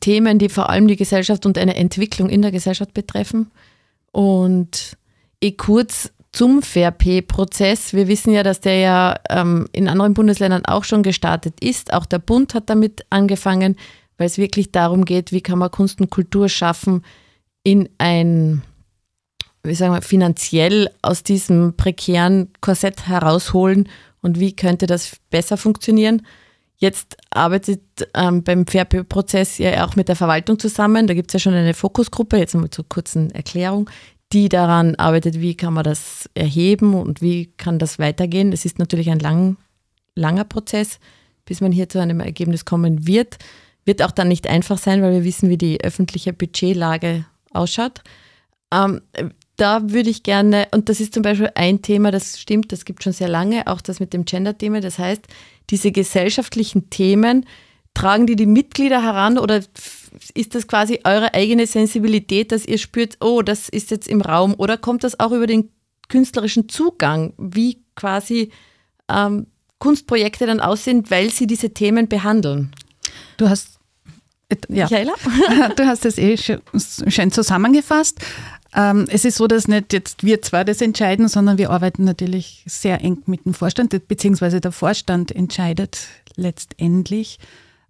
[0.00, 3.50] Themen, die vor allem die Gesellschaft und eine Entwicklung in der Gesellschaft betreffen.
[4.12, 4.96] Und
[5.40, 7.94] eh kurz zum Fair-Pay-Prozess.
[7.94, 11.92] Wir wissen ja, dass der ja ähm, in anderen Bundesländern auch schon gestartet ist.
[11.92, 13.76] Auch der Bund hat damit angefangen.
[14.16, 17.02] weil es wirklich darum geht, wie kann man Kunst und Kultur schaffen
[17.68, 18.62] in ein,
[19.62, 23.90] wie sagen wir, finanziell aus diesem prekären Korsett herausholen
[24.22, 26.22] und wie könnte das besser funktionieren.
[26.78, 27.82] Jetzt arbeitet
[28.14, 31.06] ähm, beim Fairpay-Prozess ja auch mit der Verwaltung zusammen.
[31.06, 33.90] Da gibt es ja schon eine Fokusgruppe, jetzt mal zur kurzen Erklärung,
[34.32, 38.50] die daran arbeitet, wie kann man das erheben und wie kann das weitergehen.
[38.50, 39.58] Das ist natürlich ein lang,
[40.14, 41.00] langer Prozess,
[41.44, 43.36] bis man hier zu einem Ergebnis kommen wird.
[43.84, 48.02] Wird auch dann nicht einfach sein, weil wir wissen, wie die öffentliche Budgetlage ausschaut.
[48.72, 49.00] Ähm,
[49.56, 53.02] da würde ich gerne, und das ist zum Beispiel ein Thema, das stimmt, das gibt
[53.02, 54.80] schon sehr lange, auch das mit dem Gender-Thema.
[54.80, 55.22] Das heißt,
[55.70, 57.44] diese gesellschaftlichen Themen,
[57.98, 59.60] tragen die die Mitglieder heran oder
[60.34, 64.54] ist das quasi eure eigene Sensibilität, dass ihr spürt, oh, das ist jetzt im Raum
[64.56, 65.70] oder kommt das auch über den
[66.08, 68.52] künstlerischen Zugang, wie quasi
[69.08, 69.48] ähm,
[69.80, 72.72] Kunstprojekte dann aussehen, weil sie diese Themen behandeln?
[73.36, 73.77] Du hast
[74.68, 74.84] ja.
[74.84, 75.14] Michaela?
[75.76, 78.20] Du hast es eh schön zusammengefasst.
[78.74, 82.64] Ähm, es ist so, dass nicht jetzt wir zwei das entscheiden, sondern wir arbeiten natürlich
[82.66, 85.98] sehr eng mit dem Vorstand, beziehungsweise der Vorstand entscheidet
[86.36, 87.38] letztendlich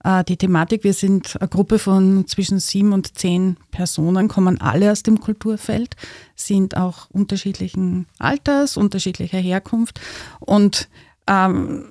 [0.05, 0.85] äh, die Thematik.
[0.85, 5.97] Wir sind eine Gruppe von zwischen sieben und zehn Personen, kommen alle aus dem Kulturfeld,
[6.37, 10.01] sind auch unterschiedlichen Alters, unterschiedlicher Herkunft
[10.41, 10.89] und
[11.27, 11.91] ähm,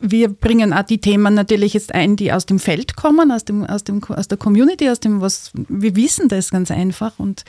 [0.00, 3.64] wir bringen auch die Themen natürlich jetzt ein, die aus dem Feld kommen, aus, dem,
[3.64, 7.44] aus, dem, aus der Community, aus dem, was wir wissen das ganz einfach und,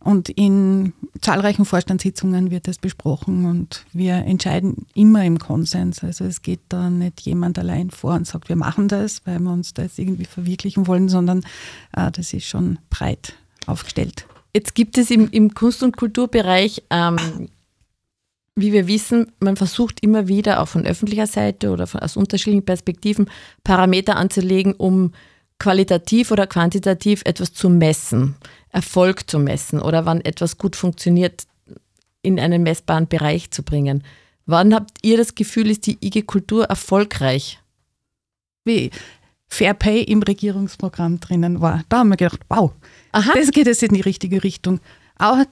[0.00, 6.04] und in zahlreichen Vorstandssitzungen wird das besprochen und wir entscheiden immer im Konsens.
[6.04, 9.52] Also es geht da nicht jemand allein vor und sagt, wir machen das, weil wir
[9.52, 11.44] uns das irgendwie verwirklichen wollen, sondern
[11.96, 13.34] äh, das ist schon breit
[13.66, 14.26] aufgestellt.
[14.54, 17.48] Jetzt gibt es im, im Kunst- und Kulturbereich ähm,
[18.56, 22.64] wie wir wissen, man versucht immer wieder auch von öffentlicher Seite oder von, aus unterschiedlichen
[22.64, 23.28] Perspektiven
[23.64, 25.12] Parameter anzulegen, um
[25.58, 28.36] qualitativ oder quantitativ etwas zu messen,
[28.70, 31.46] Erfolg zu messen oder wann etwas gut funktioniert,
[32.22, 34.02] in einen messbaren Bereich zu bringen.
[34.46, 37.60] Wann habt ihr das Gefühl, ist die IG Kultur erfolgreich?
[38.64, 38.90] Wie
[39.48, 41.84] Fair Pay im Regierungsprogramm drinnen war.
[41.88, 42.72] Da haben wir gedacht, wow,
[43.12, 43.32] Aha.
[43.34, 44.80] das geht jetzt in die richtige Richtung.
[45.18, 45.44] Auch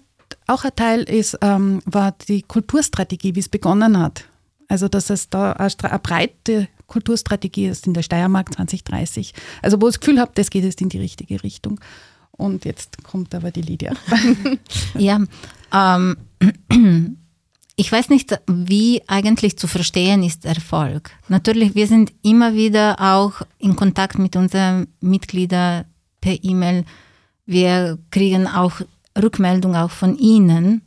[0.53, 4.25] auch ein Teil ist, ähm, war die Kulturstrategie, wie es begonnen hat.
[4.69, 9.35] Also, dass es da eine, eine breite Kulturstrategie ist in der Steiermark 2030.
[9.63, 11.81] Also, wo ich das Gefühl habe, das geht jetzt in die richtige Richtung.
[12.33, 13.93] Und jetzt kommt aber die Lydia.
[14.99, 15.21] ja,
[15.73, 16.17] ähm,
[17.77, 21.11] ich weiß nicht, wie eigentlich zu verstehen ist Erfolg.
[21.29, 25.85] Natürlich, wir sind immer wieder auch in Kontakt mit unseren Mitgliedern
[26.21, 26.85] per E-Mail.
[27.45, 28.81] Wir kriegen auch
[29.21, 30.83] Rückmeldung auch von Ihnen.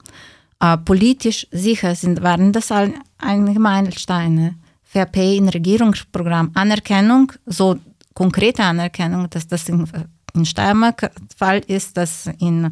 [0.60, 2.72] Äh, politisch sicher sind, waren das
[3.18, 4.56] einige Meilensteine.
[4.84, 7.76] Fair Pay in Regierungsprogramm, Anerkennung, so
[8.14, 9.86] konkrete Anerkennung, dass das in,
[10.34, 12.72] in Steiermark Fall ist, dass in,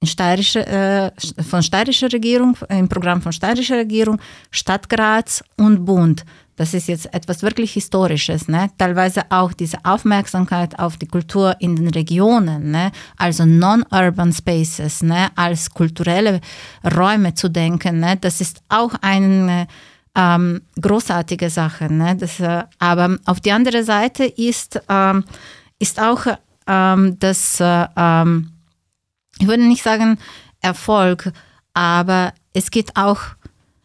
[0.00, 1.10] in steirische, äh,
[1.42, 4.18] von steirischer Regierung, im Programm von steirischer Regierung,
[4.50, 6.24] Stadt Graz und Bund
[6.58, 8.68] das ist jetzt etwas wirklich Historisches, ne?
[8.78, 12.90] teilweise auch diese Aufmerksamkeit auf die Kultur in den Regionen, ne?
[13.16, 15.28] also non-urban spaces, ne?
[15.36, 16.40] als kulturelle
[16.84, 18.16] Räume zu denken, ne?
[18.20, 19.68] das ist auch eine
[20.16, 21.92] ähm, großartige Sache.
[21.92, 22.16] Ne?
[22.16, 25.24] Das, äh, aber auf die andere Seite ist, ähm,
[25.78, 26.26] ist auch
[26.66, 28.50] ähm, das, äh, ähm,
[29.38, 30.18] ich würde nicht sagen
[30.60, 31.30] Erfolg,
[31.72, 33.20] aber es geht auch,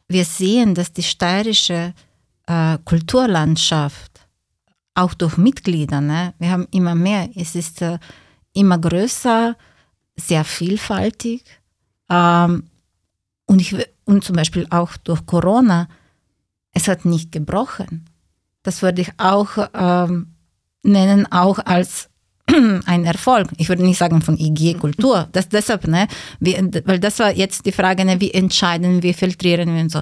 [0.07, 1.93] wir sehen, dass die steirische
[2.47, 4.27] äh, Kulturlandschaft,
[4.95, 6.01] auch durch Mitglieder.
[6.01, 6.33] Ne?
[6.39, 7.29] Wir haben immer mehr.
[7.35, 7.99] Es ist äh,
[8.53, 9.55] immer größer,
[10.15, 11.43] sehr vielfältig.
[12.09, 12.63] Ähm,
[13.45, 13.75] und, ich,
[14.05, 15.87] und zum Beispiel auch durch Corona,
[16.71, 18.09] es hat nicht gebrochen.
[18.63, 20.33] Das würde ich auch ähm,
[20.83, 22.09] nennen, auch als
[22.85, 23.49] ein Erfolg.
[23.57, 25.29] Ich würde nicht sagen von IG Kultur.
[25.33, 26.07] Deshalb, ne,
[26.39, 30.01] wie, weil das war jetzt die Frage, ne, wie entscheiden wir, filtrieren wir und so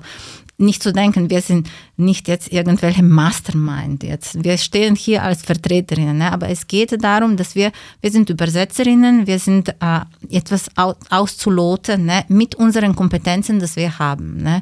[0.61, 4.43] nicht zu denken, wir sind nicht jetzt irgendwelche Mastermind jetzt.
[4.43, 6.31] Wir stehen hier als Vertreterinnen, ne?
[6.31, 7.71] aber es geht darum, dass wir,
[8.01, 12.23] wir sind Übersetzerinnen, wir sind äh, etwas aus, auszuloten ne?
[12.27, 14.37] mit unseren Kompetenzen, die wir haben.
[14.37, 14.61] Ne?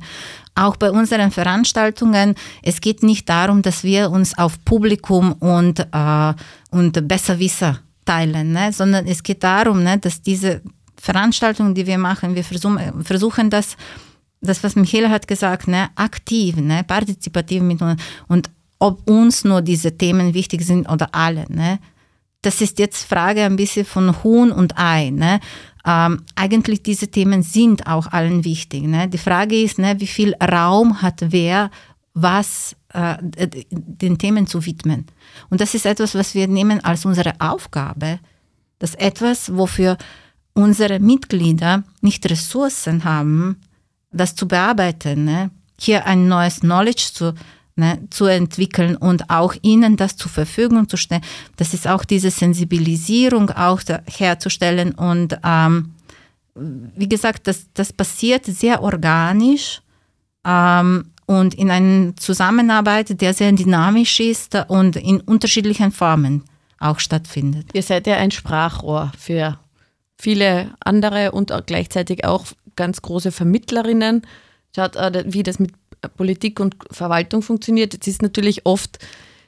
[0.56, 6.34] Auch bei unseren Veranstaltungen, es geht nicht darum, dass wir uns auf Publikum und, äh,
[6.72, 8.74] und Besserwisser teilen, ne?
[8.74, 10.62] sondern es geht darum, ne, dass diese
[11.00, 13.78] Veranstaltungen, die wir machen, wir versuchen, versuchen das
[14.42, 18.50] das, was Michael hat gesagt, ne, aktiv, ne, partizipativ mit uns und
[18.80, 21.46] ob uns nur diese Themen wichtig sind oder alle.
[21.50, 21.80] Ne,
[22.42, 25.10] das ist jetzt Frage ein bisschen von Huhn und Ei.
[25.10, 25.40] Ne.
[25.86, 28.84] Ähm, eigentlich diese Themen sind auch allen wichtig.
[28.84, 29.08] Ne.
[29.08, 31.70] Die Frage ist, ne, wie viel Raum hat wer,
[32.14, 33.18] was äh,
[33.70, 35.06] den Themen zu widmen.
[35.50, 38.20] Und das ist etwas, was wir nehmen als unsere Aufgabe.
[38.80, 39.98] Das ist etwas, wofür
[40.54, 43.58] unsere Mitglieder nicht Ressourcen haben,
[44.12, 45.26] das zu bearbeiten.
[45.26, 45.52] Ne?
[45.80, 47.34] Hier ein neues Knowledge zu,
[47.76, 51.24] ne, zu entwickeln und auch ihnen das zur Verfügung zu stellen.
[51.58, 55.94] Das ist auch diese Sensibilisierung auch herzustellen und ähm,
[56.56, 59.82] wie gesagt, das, das passiert sehr organisch
[60.46, 66.44] ähm, und in einer Zusammenarbeit, der sehr dynamisch ist und in unterschiedlichen Formen
[66.80, 67.70] auch stattfindet.
[67.74, 69.60] Ihr seid ja ein Sprachrohr für
[70.18, 72.46] viele andere und gleichzeitig auch
[72.80, 74.22] ganz große Vermittlerinnen.
[74.74, 75.74] Schaut, äh, wie das mit
[76.16, 77.94] Politik und Verwaltung funktioniert.
[77.94, 79.00] Jetzt ist natürlich oft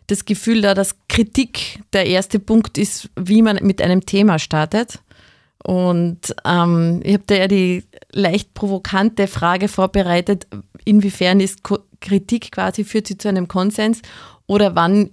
[0.07, 4.99] das Gefühl da, dass Kritik der erste Punkt ist, wie man mit einem Thema startet.
[5.63, 10.47] Und ähm, ich habe da ja die leicht provokante Frage vorbereitet,
[10.83, 14.01] inwiefern ist Ko Kritik quasi, führt sie zu einem Konsens
[14.47, 15.11] oder wann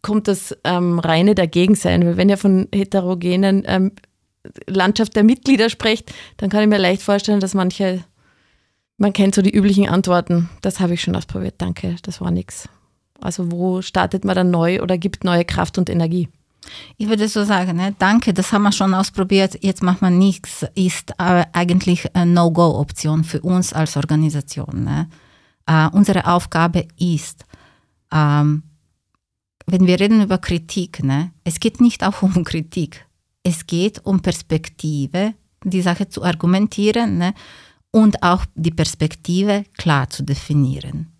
[0.00, 2.06] kommt das ähm, reine Dagegensein?
[2.06, 3.92] Weil wenn ihr von heterogenen ähm,
[4.66, 8.04] Landschaft der Mitglieder spricht, dann kann ich mir leicht vorstellen, dass manche,
[8.98, 12.68] man kennt so die üblichen Antworten, das habe ich schon ausprobiert, danke, das war nichts.
[13.20, 16.28] Also wo startet man dann neu oder gibt neue Kraft und Energie?
[16.96, 20.64] Ich würde so sagen, ne, danke, das haben wir schon ausprobiert, jetzt macht man nichts,
[20.74, 24.84] ist aber eigentlich eine No-Go-Option für uns als Organisation.
[24.84, 25.08] Ne?
[25.68, 27.44] Uh, unsere Aufgabe ist,
[28.12, 28.62] ähm,
[29.66, 33.06] wenn wir reden über Kritik, ne, es geht nicht auch um Kritik,
[33.44, 37.34] es geht um Perspektive, die Sache zu argumentieren ne,
[37.90, 41.12] und auch die Perspektive klar zu definieren.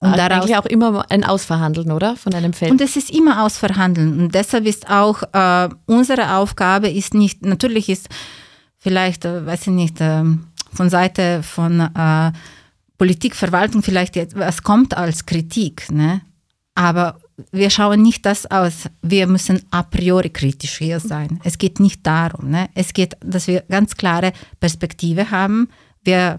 [0.00, 2.16] Und also daraus, eigentlich auch immer ein Ausverhandeln, oder?
[2.16, 2.70] Von einem Feld.
[2.70, 4.20] Und es ist immer Ausverhandeln.
[4.20, 8.08] Und deshalb ist auch äh, unsere Aufgabe ist nicht, natürlich ist
[8.78, 10.22] vielleicht, äh, weiß ich nicht, äh,
[10.72, 12.32] von Seite von äh,
[12.96, 16.20] Politik, Verwaltung vielleicht etwas kommt als Kritik, ne?
[16.74, 17.18] aber
[17.52, 21.40] wir schauen nicht das aus, wir müssen a priori kritisch hier sein.
[21.44, 22.50] Es geht nicht darum.
[22.50, 22.68] Ne?
[22.74, 25.68] Es geht, dass wir ganz klare Perspektive haben.
[26.02, 26.38] Wir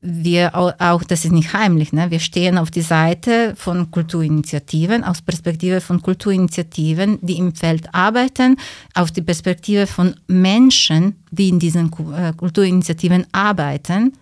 [0.00, 2.10] wir auch, das ist nicht heimlich, ne?
[2.12, 8.56] wir stehen auf die Seite von Kulturinitiativen, aus Perspektive von Kulturinitiativen, die im Feld arbeiten,
[8.94, 14.12] auf die Perspektive von Menschen, die in diesen äh, Kulturinitiativen arbeiten.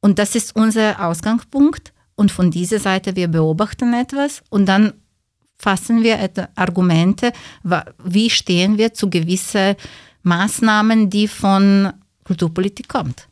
[0.00, 1.92] Und das ist unser Ausgangspunkt.
[2.14, 4.92] Und von dieser Seite, wir beobachten etwas und dann
[5.58, 6.18] fassen wir
[6.54, 7.32] Argumente,
[8.04, 9.74] wie stehen wir zu gewissen
[10.22, 11.92] Maßnahmen, die von
[12.24, 13.28] Kulturpolitik kommt.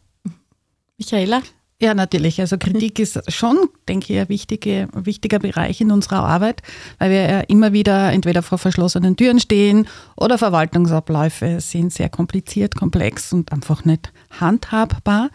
[0.96, 1.42] Michaela?
[1.80, 2.40] Ja, natürlich.
[2.40, 6.62] Also Kritik ist schon, denke ich, ein wichtige, wichtiger Bereich in unserer Arbeit,
[6.98, 12.76] weil wir ja immer wieder entweder vor verschlossenen Türen stehen oder Verwaltungsabläufe sind sehr kompliziert,
[12.76, 15.30] komplex und einfach nicht handhabbar.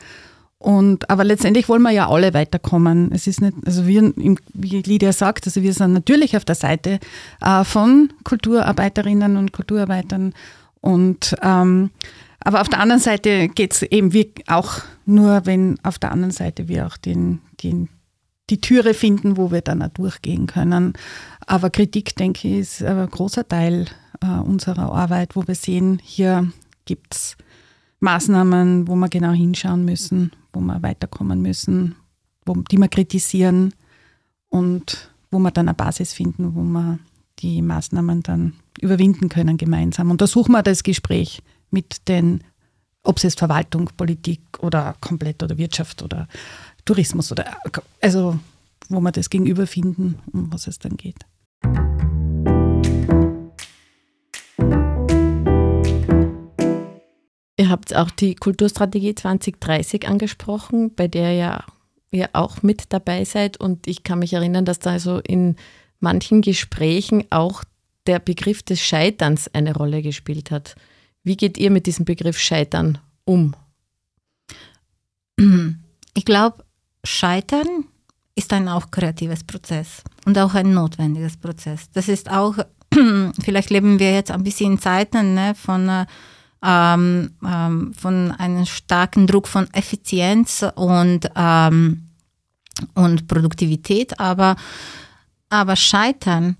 [0.59, 3.11] Und, aber letztendlich wollen wir ja alle weiterkommen.
[3.13, 4.13] Es ist nicht, also wir,
[4.53, 6.99] wie Lydia sagt, also wir sind natürlich auf der Seite
[7.41, 10.33] äh, von Kulturarbeiterinnen und Kulturarbeitern
[10.81, 11.91] und ähm,
[12.41, 14.11] aber auf der anderen Seite geht es eben
[14.47, 17.89] auch nur, wenn auf der anderen Seite wir auch den, den,
[18.49, 20.93] die Türe finden, wo wir dann auch durchgehen können.
[21.45, 23.87] Aber Kritik, denke ich, ist ein großer Teil
[24.21, 26.51] äh, unserer Arbeit, wo wir sehen, hier
[26.85, 27.37] gibt es
[27.99, 31.95] Maßnahmen, wo wir genau hinschauen müssen, wo wir weiterkommen müssen,
[32.45, 33.73] wo, die wir kritisieren
[34.49, 36.99] und wo wir dann eine Basis finden, wo wir
[37.39, 40.11] die Maßnahmen dann überwinden können gemeinsam.
[40.11, 42.43] Und da suchen wir das Gespräch mit den,
[43.03, 46.27] ob es jetzt Verwaltung, Politik oder komplett oder Wirtschaft oder
[46.85, 47.57] Tourismus oder
[48.01, 48.39] also
[48.89, 51.25] wo wir das gegenüber finden, um was es dann geht.
[57.59, 61.65] Ihr habt auch die Kulturstrategie 2030 angesprochen, bei der ja
[62.09, 63.57] ihr auch mit dabei seid.
[63.57, 65.57] Und ich kann mich erinnern, dass da also in
[65.99, 67.65] manchen Gesprächen auch
[68.07, 70.77] der Begriff des Scheiterns eine Rolle gespielt hat.
[71.23, 73.53] Wie geht ihr mit diesem Begriff Scheitern um?
[76.13, 76.63] Ich glaube,
[77.03, 77.67] Scheitern
[78.35, 81.89] ist ein auch kreatives Prozess und auch ein notwendiges Prozess.
[81.91, 82.55] Das ist auch,
[83.43, 86.05] vielleicht leben wir jetzt ein bisschen in Zeiten ne, von,
[86.63, 92.09] ähm, ähm, von einem starken Druck von Effizienz und, ähm,
[92.93, 94.55] und Produktivität, aber,
[95.49, 96.57] aber Scheitern,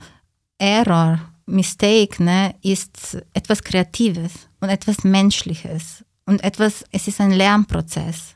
[0.58, 8.34] Error, Mistake ne, ist etwas Kreatives und etwas Menschliches und etwas, es ist ein Lernprozess.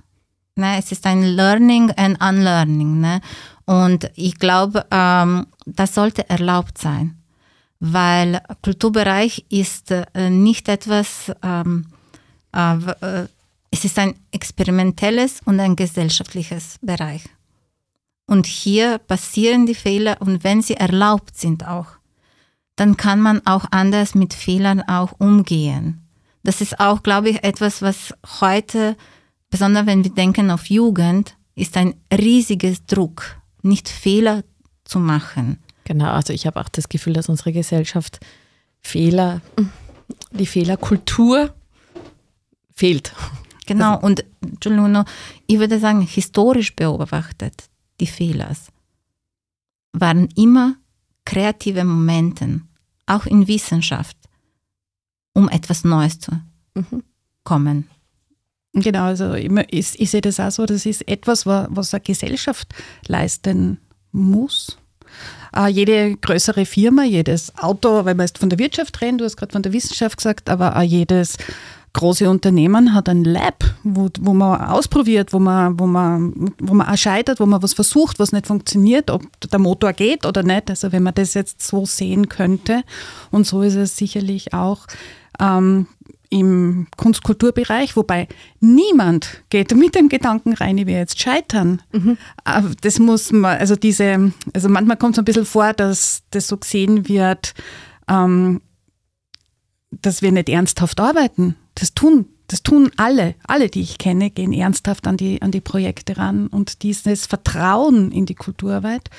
[0.55, 0.77] Ne?
[0.77, 2.99] Es ist ein Learning and Unlearning.
[2.99, 3.21] Ne?
[3.65, 7.22] Und ich glaube, ähm, das sollte erlaubt sein,
[7.85, 11.87] weil Kulturbereich ist äh, nicht etwas, ähm,
[12.55, 13.27] äh, äh,
[13.71, 17.23] es ist ein experimentelles und ein gesellschaftliches Bereich.
[18.25, 21.87] Und hier passieren die Fehler und wenn sie erlaubt sind auch,
[22.77, 26.07] dann kann man auch anders mit Fehlern auch umgehen.
[26.41, 28.95] Das ist auch, glaube ich, etwas, was heute,
[29.49, 34.45] besonders wenn wir denken auf Jugend, ist ein riesiges Druck, nicht Fehler
[34.85, 35.62] zu machen.
[35.85, 38.19] Genau, also ich habe auch das Gefühl, dass unsere Gesellschaft
[38.79, 39.41] Fehler,
[40.31, 41.53] die Fehlerkultur
[42.73, 43.13] fehlt.
[43.65, 45.05] Genau, also, und Entschuldigung,
[45.47, 47.69] ich würde sagen, historisch beobachtet,
[47.99, 48.51] die Fehler
[49.93, 50.75] waren immer
[51.25, 52.61] kreative Momente,
[53.05, 54.17] auch in Wissenschaft,
[55.33, 56.31] um etwas Neues zu
[56.73, 57.03] mhm.
[57.43, 57.87] kommen.
[58.73, 62.73] Genau, also ich, ich, ich, sehe das auch so, das ist etwas, was eine Gesellschaft
[63.07, 63.79] leisten
[64.11, 64.77] muss.
[65.55, 69.37] Uh, jede größere Firma, jedes Auto, weil wir jetzt von der Wirtschaft reden, du hast
[69.37, 71.37] gerade von der Wissenschaft gesagt, aber auch jedes
[71.93, 76.87] große Unternehmen hat ein Lab, wo, wo man ausprobiert, wo man, wo, man, wo man
[76.87, 80.69] auch scheitert, wo man was versucht, was nicht funktioniert, ob der Motor geht oder nicht.
[80.69, 82.83] Also wenn man das jetzt so sehen könnte.
[83.29, 84.87] Und so ist es sicherlich auch
[85.39, 85.87] ähm,
[86.33, 88.27] im Kunstkulturbereich, wobei
[88.59, 91.83] niemand geht mit dem Gedanken rein, ich will jetzt scheitern.
[91.91, 92.17] Mhm.
[92.81, 96.57] Das muss man, also diese, also manchmal kommt es ein bisschen vor, dass das so
[96.57, 97.53] gesehen wird,
[98.07, 98.61] ähm,
[99.91, 101.55] dass wir nicht ernsthaft arbeiten.
[101.75, 105.61] Das tun, das tun alle, alle, die ich kenne, gehen ernsthaft an die, an die
[105.61, 109.11] Projekte ran und dieses Vertrauen in die Kulturarbeit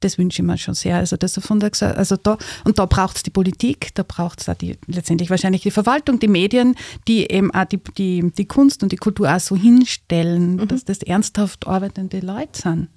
[0.00, 0.96] das wünsche ich mir schon sehr.
[0.96, 4.58] Also, das von der, also da, und da braucht es die Politik, da braucht es
[4.58, 6.74] die, letztendlich wahrscheinlich die Verwaltung, die Medien,
[7.06, 10.68] die eben auch die, die, die Kunst und die Kultur auch so hinstellen, mhm.
[10.68, 12.88] dass das ernsthaft arbeitende Leute sind.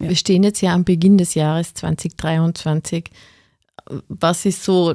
[0.00, 0.08] Ja.
[0.08, 3.10] Wir stehen jetzt ja am Beginn des Jahres 2023.
[4.08, 4.94] Was ist so,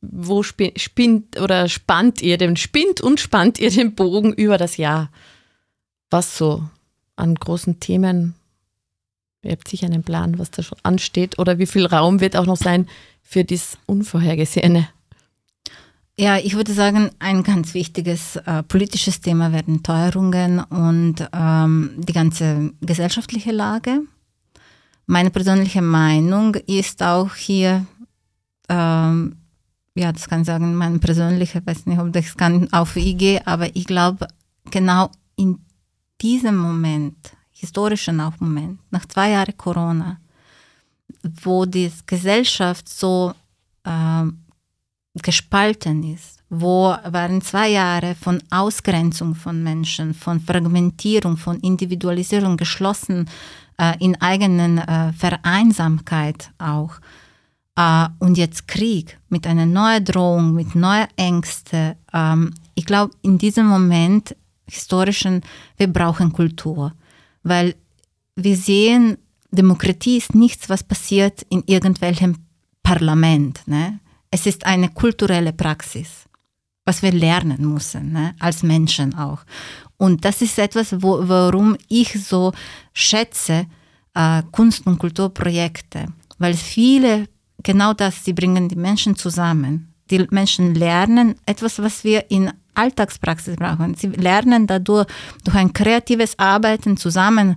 [0.00, 5.10] wo spinnt oder spannt ihr den, spinnt und spannt ihr den Bogen über das Jahr?
[6.10, 6.62] Was so
[7.16, 8.34] an großen Themen
[9.42, 12.46] Ihr habt sicher einen Plan, was da schon ansteht oder wie viel Raum wird auch
[12.46, 12.88] noch sein
[13.22, 14.88] für das Unvorhergesehene.
[16.16, 22.12] Ja, ich würde sagen, ein ganz wichtiges äh, politisches Thema werden Teuerungen und ähm, die
[22.12, 24.02] ganze gesellschaftliche Lage.
[25.06, 27.86] Meine persönliche Meinung ist auch hier,
[28.68, 29.36] ähm,
[29.94, 33.74] ja, das kann ich sagen, meine persönliche, weiß nicht, ob das kann auf IG, aber
[33.74, 34.28] ich glaube,
[34.70, 35.58] genau in
[36.20, 37.16] diesem Moment
[37.62, 40.18] historischen auch Moment, nach zwei Jahren Corona,
[41.44, 43.32] wo die Gesellschaft so
[43.84, 44.24] äh,
[45.22, 53.30] gespalten ist, wo waren zwei Jahre von Ausgrenzung von Menschen, von Fragmentierung, von Individualisierung, geschlossen
[53.78, 56.94] äh, in eigenen äh, Vereinsamkeit auch.
[57.74, 61.94] Uh, und jetzt Krieg mit einer neuen Drohung, mit neuen Ängsten.
[62.12, 64.36] Ähm, ich glaube, in diesem Moment
[64.66, 65.40] historischen,
[65.78, 66.92] wir brauchen Kultur
[67.42, 67.74] weil
[68.36, 69.18] wir sehen,
[69.50, 72.36] Demokratie ist nichts, was passiert in irgendwelchem
[72.82, 73.60] Parlament.
[73.66, 74.00] Ne?
[74.30, 76.26] Es ist eine kulturelle Praxis,
[76.84, 78.34] was wir lernen müssen, ne?
[78.38, 79.40] als Menschen auch.
[79.98, 82.52] Und das ist etwas, wo, warum ich so
[82.92, 83.66] schätze
[84.14, 86.06] äh, Kunst- und Kulturprojekte,
[86.38, 87.28] weil viele
[87.62, 89.94] genau das, sie bringen die Menschen zusammen.
[90.10, 93.94] Die Menschen lernen etwas, was wir in Alltagspraxis brauchen.
[93.94, 95.06] Sie lernen dadurch
[95.44, 97.56] durch ein kreatives Arbeiten zusammen,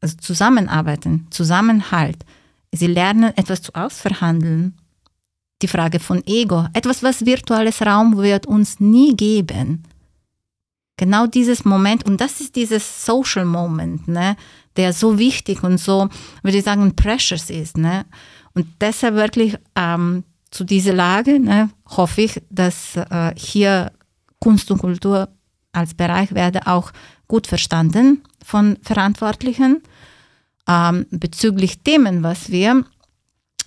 [0.00, 2.24] also Zusammenarbeiten, Zusammenhalt.
[2.72, 4.76] Sie lernen etwas zu ausverhandeln.
[5.62, 9.82] Die Frage von Ego, etwas, was virtuelles Raum wird uns nie geben.
[10.96, 14.36] Genau dieses Moment, und das ist dieses Social Moment, ne,
[14.76, 16.08] der so wichtig und so,
[16.42, 17.76] würde ich sagen, precious ist.
[17.76, 18.04] Ne?
[18.54, 23.92] Und deshalb wirklich ähm, zu dieser Lage ne, hoffe ich, dass äh, hier
[24.40, 25.28] Kunst und Kultur
[25.72, 26.92] als Bereich werde auch
[27.26, 29.82] gut verstanden von Verantwortlichen.
[30.68, 32.84] Ähm, bezüglich Themen, was wir,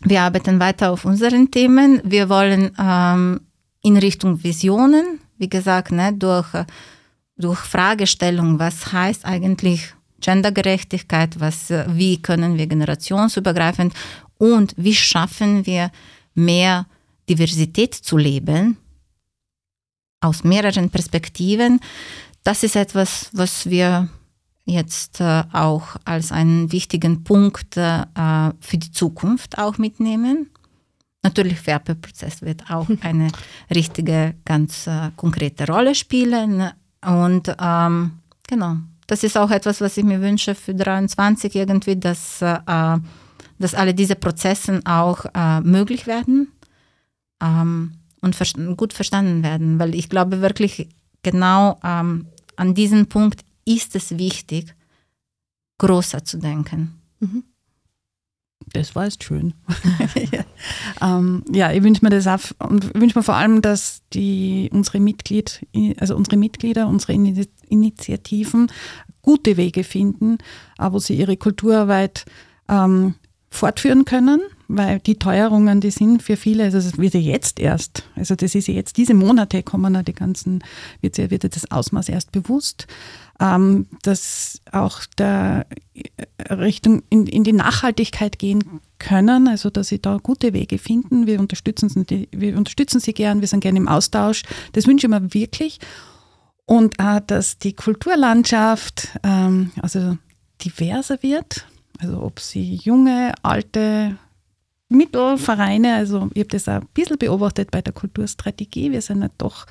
[0.03, 2.01] wir arbeiten weiter auf unseren Themen.
[2.03, 3.41] Wir wollen ähm,
[3.82, 6.47] in Richtung Visionen, wie gesagt, ne, durch,
[7.38, 13.93] durch Fragestellung, was heißt eigentlich Gendergerechtigkeit, was, wie können wir generationsübergreifend
[14.38, 15.91] und wie schaffen wir
[16.36, 16.86] mehr
[17.28, 18.78] Diversität zu leben,
[20.22, 21.80] aus mehreren Perspektiven.
[22.43, 24.09] Das ist etwas, was wir
[24.65, 28.05] jetzt äh, auch als einen wichtigen Punkt äh,
[28.59, 30.49] für die Zukunft auch mitnehmen.
[31.24, 33.30] Natürlich, Werbeprozess wird auch eine
[33.74, 36.72] richtige, ganz äh, konkrete Rolle spielen.
[37.05, 42.41] Und ähm, genau, das ist auch etwas, was ich mir wünsche für 23 irgendwie, dass,
[42.41, 42.57] äh,
[43.59, 46.51] dass alle diese Prozesse auch äh, möglich werden.
[47.41, 48.36] Ähm, und
[48.78, 50.89] gut verstanden werden, weil ich glaube wirklich
[51.24, 54.76] genau ähm, an diesem Punkt ist es wichtig,
[55.80, 56.99] größer zu denken.
[57.19, 57.43] Mhm.
[58.74, 59.53] Das war jetzt schön.
[60.32, 60.45] ja.
[61.01, 64.99] Ähm, ja, ich wünsche mir das auch und wünsche mir vor allem, dass die, unsere,
[64.99, 65.65] Mitglied,
[65.97, 68.72] also unsere Mitglieder, unsere Initiativen
[69.22, 70.38] gute Wege finden,
[70.80, 72.26] wo sie ihre Kulturarbeit
[72.67, 73.15] ähm,
[73.49, 74.41] fortführen können,
[74.76, 78.55] weil die Teuerungen, die sind für viele, also das wird ja jetzt erst, also das
[78.55, 80.63] ist ja jetzt, diese Monate kommen ja die ganzen,
[81.01, 82.88] wird ja, wird ja das Ausmaß erst bewusst,
[83.39, 89.99] ähm, dass auch der äh, Richtung in, in die Nachhaltigkeit gehen können, also dass sie
[89.99, 91.26] da gute Wege finden.
[91.28, 94.43] Wir unterstützen sie, wir unterstützen sie gern, wir sind gerne im Austausch.
[94.74, 95.80] Das wünsche ich mir wirklich.
[96.65, 100.17] Und auch, dass die Kulturlandschaft ähm, also
[100.63, 101.65] diverser wird,
[101.99, 104.17] also ob sie junge, alte,
[104.91, 108.91] Mittelvereine, also ich habe das auch ein bisschen beobachtet bei der Kulturstrategie.
[108.91, 109.65] Wir sind ja doch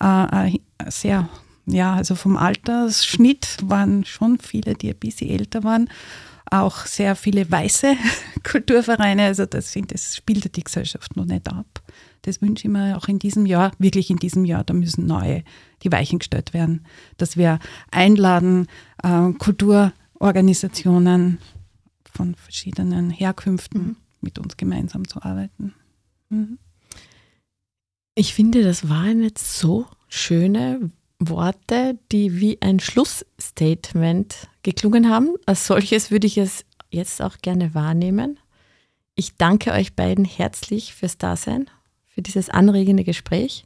[0.00, 0.58] äh,
[0.88, 1.28] sehr,
[1.66, 5.88] ja, also vom Altersschnitt waren schon viele, die ein bisschen älter waren.
[6.50, 7.96] Auch sehr viele weiße
[8.42, 11.66] Kulturvereine, also das, sind, das spielt die Gesellschaft noch nicht ab.
[12.22, 15.44] Das wünsche ich mir auch in diesem Jahr, wirklich in diesem Jahr, da müssen neue,
[15.82, 16.86] die Weichen gestellt werden,
[17.18, 17.58] dass wir
[17.90, 18.66] einladen,
[19.02, 21.38] äh, Kulturorganisationen,
[22.14, 23.96] von verschiedenen Herkünften mhm.
[24.24, 25.74] Mit uns gemeinsam zu arbeiten.
[26.30, 26.58] Mhm.
[28.16, 35.34] Ich finde, das waren jetzt so schöne Worte, die wie ein Schlussstatement geklungen haben.
[35.46, 38.38] Als solches würde ich es jetzt auch gerne wahrnehmen.
[39.16, 41.70] Ich danke euch beiden herzlich fürs Dasein,
[42.06, 43.64] für dieses anregende Gespräch.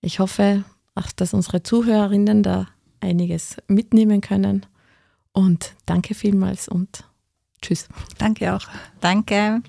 [0.00, 0.64] Ich hoffe
[0.94, 2.68] auch, dass unsere Zuhörerinnen da
[3.00, 4.66] einiges mitnehmen können.
[5.32, 7.04] Und danke vielmals und
[7.62, 7.88] Tschüss.
[8.18, 8.62] Danke auch.
[9.00, 9.62] Danke.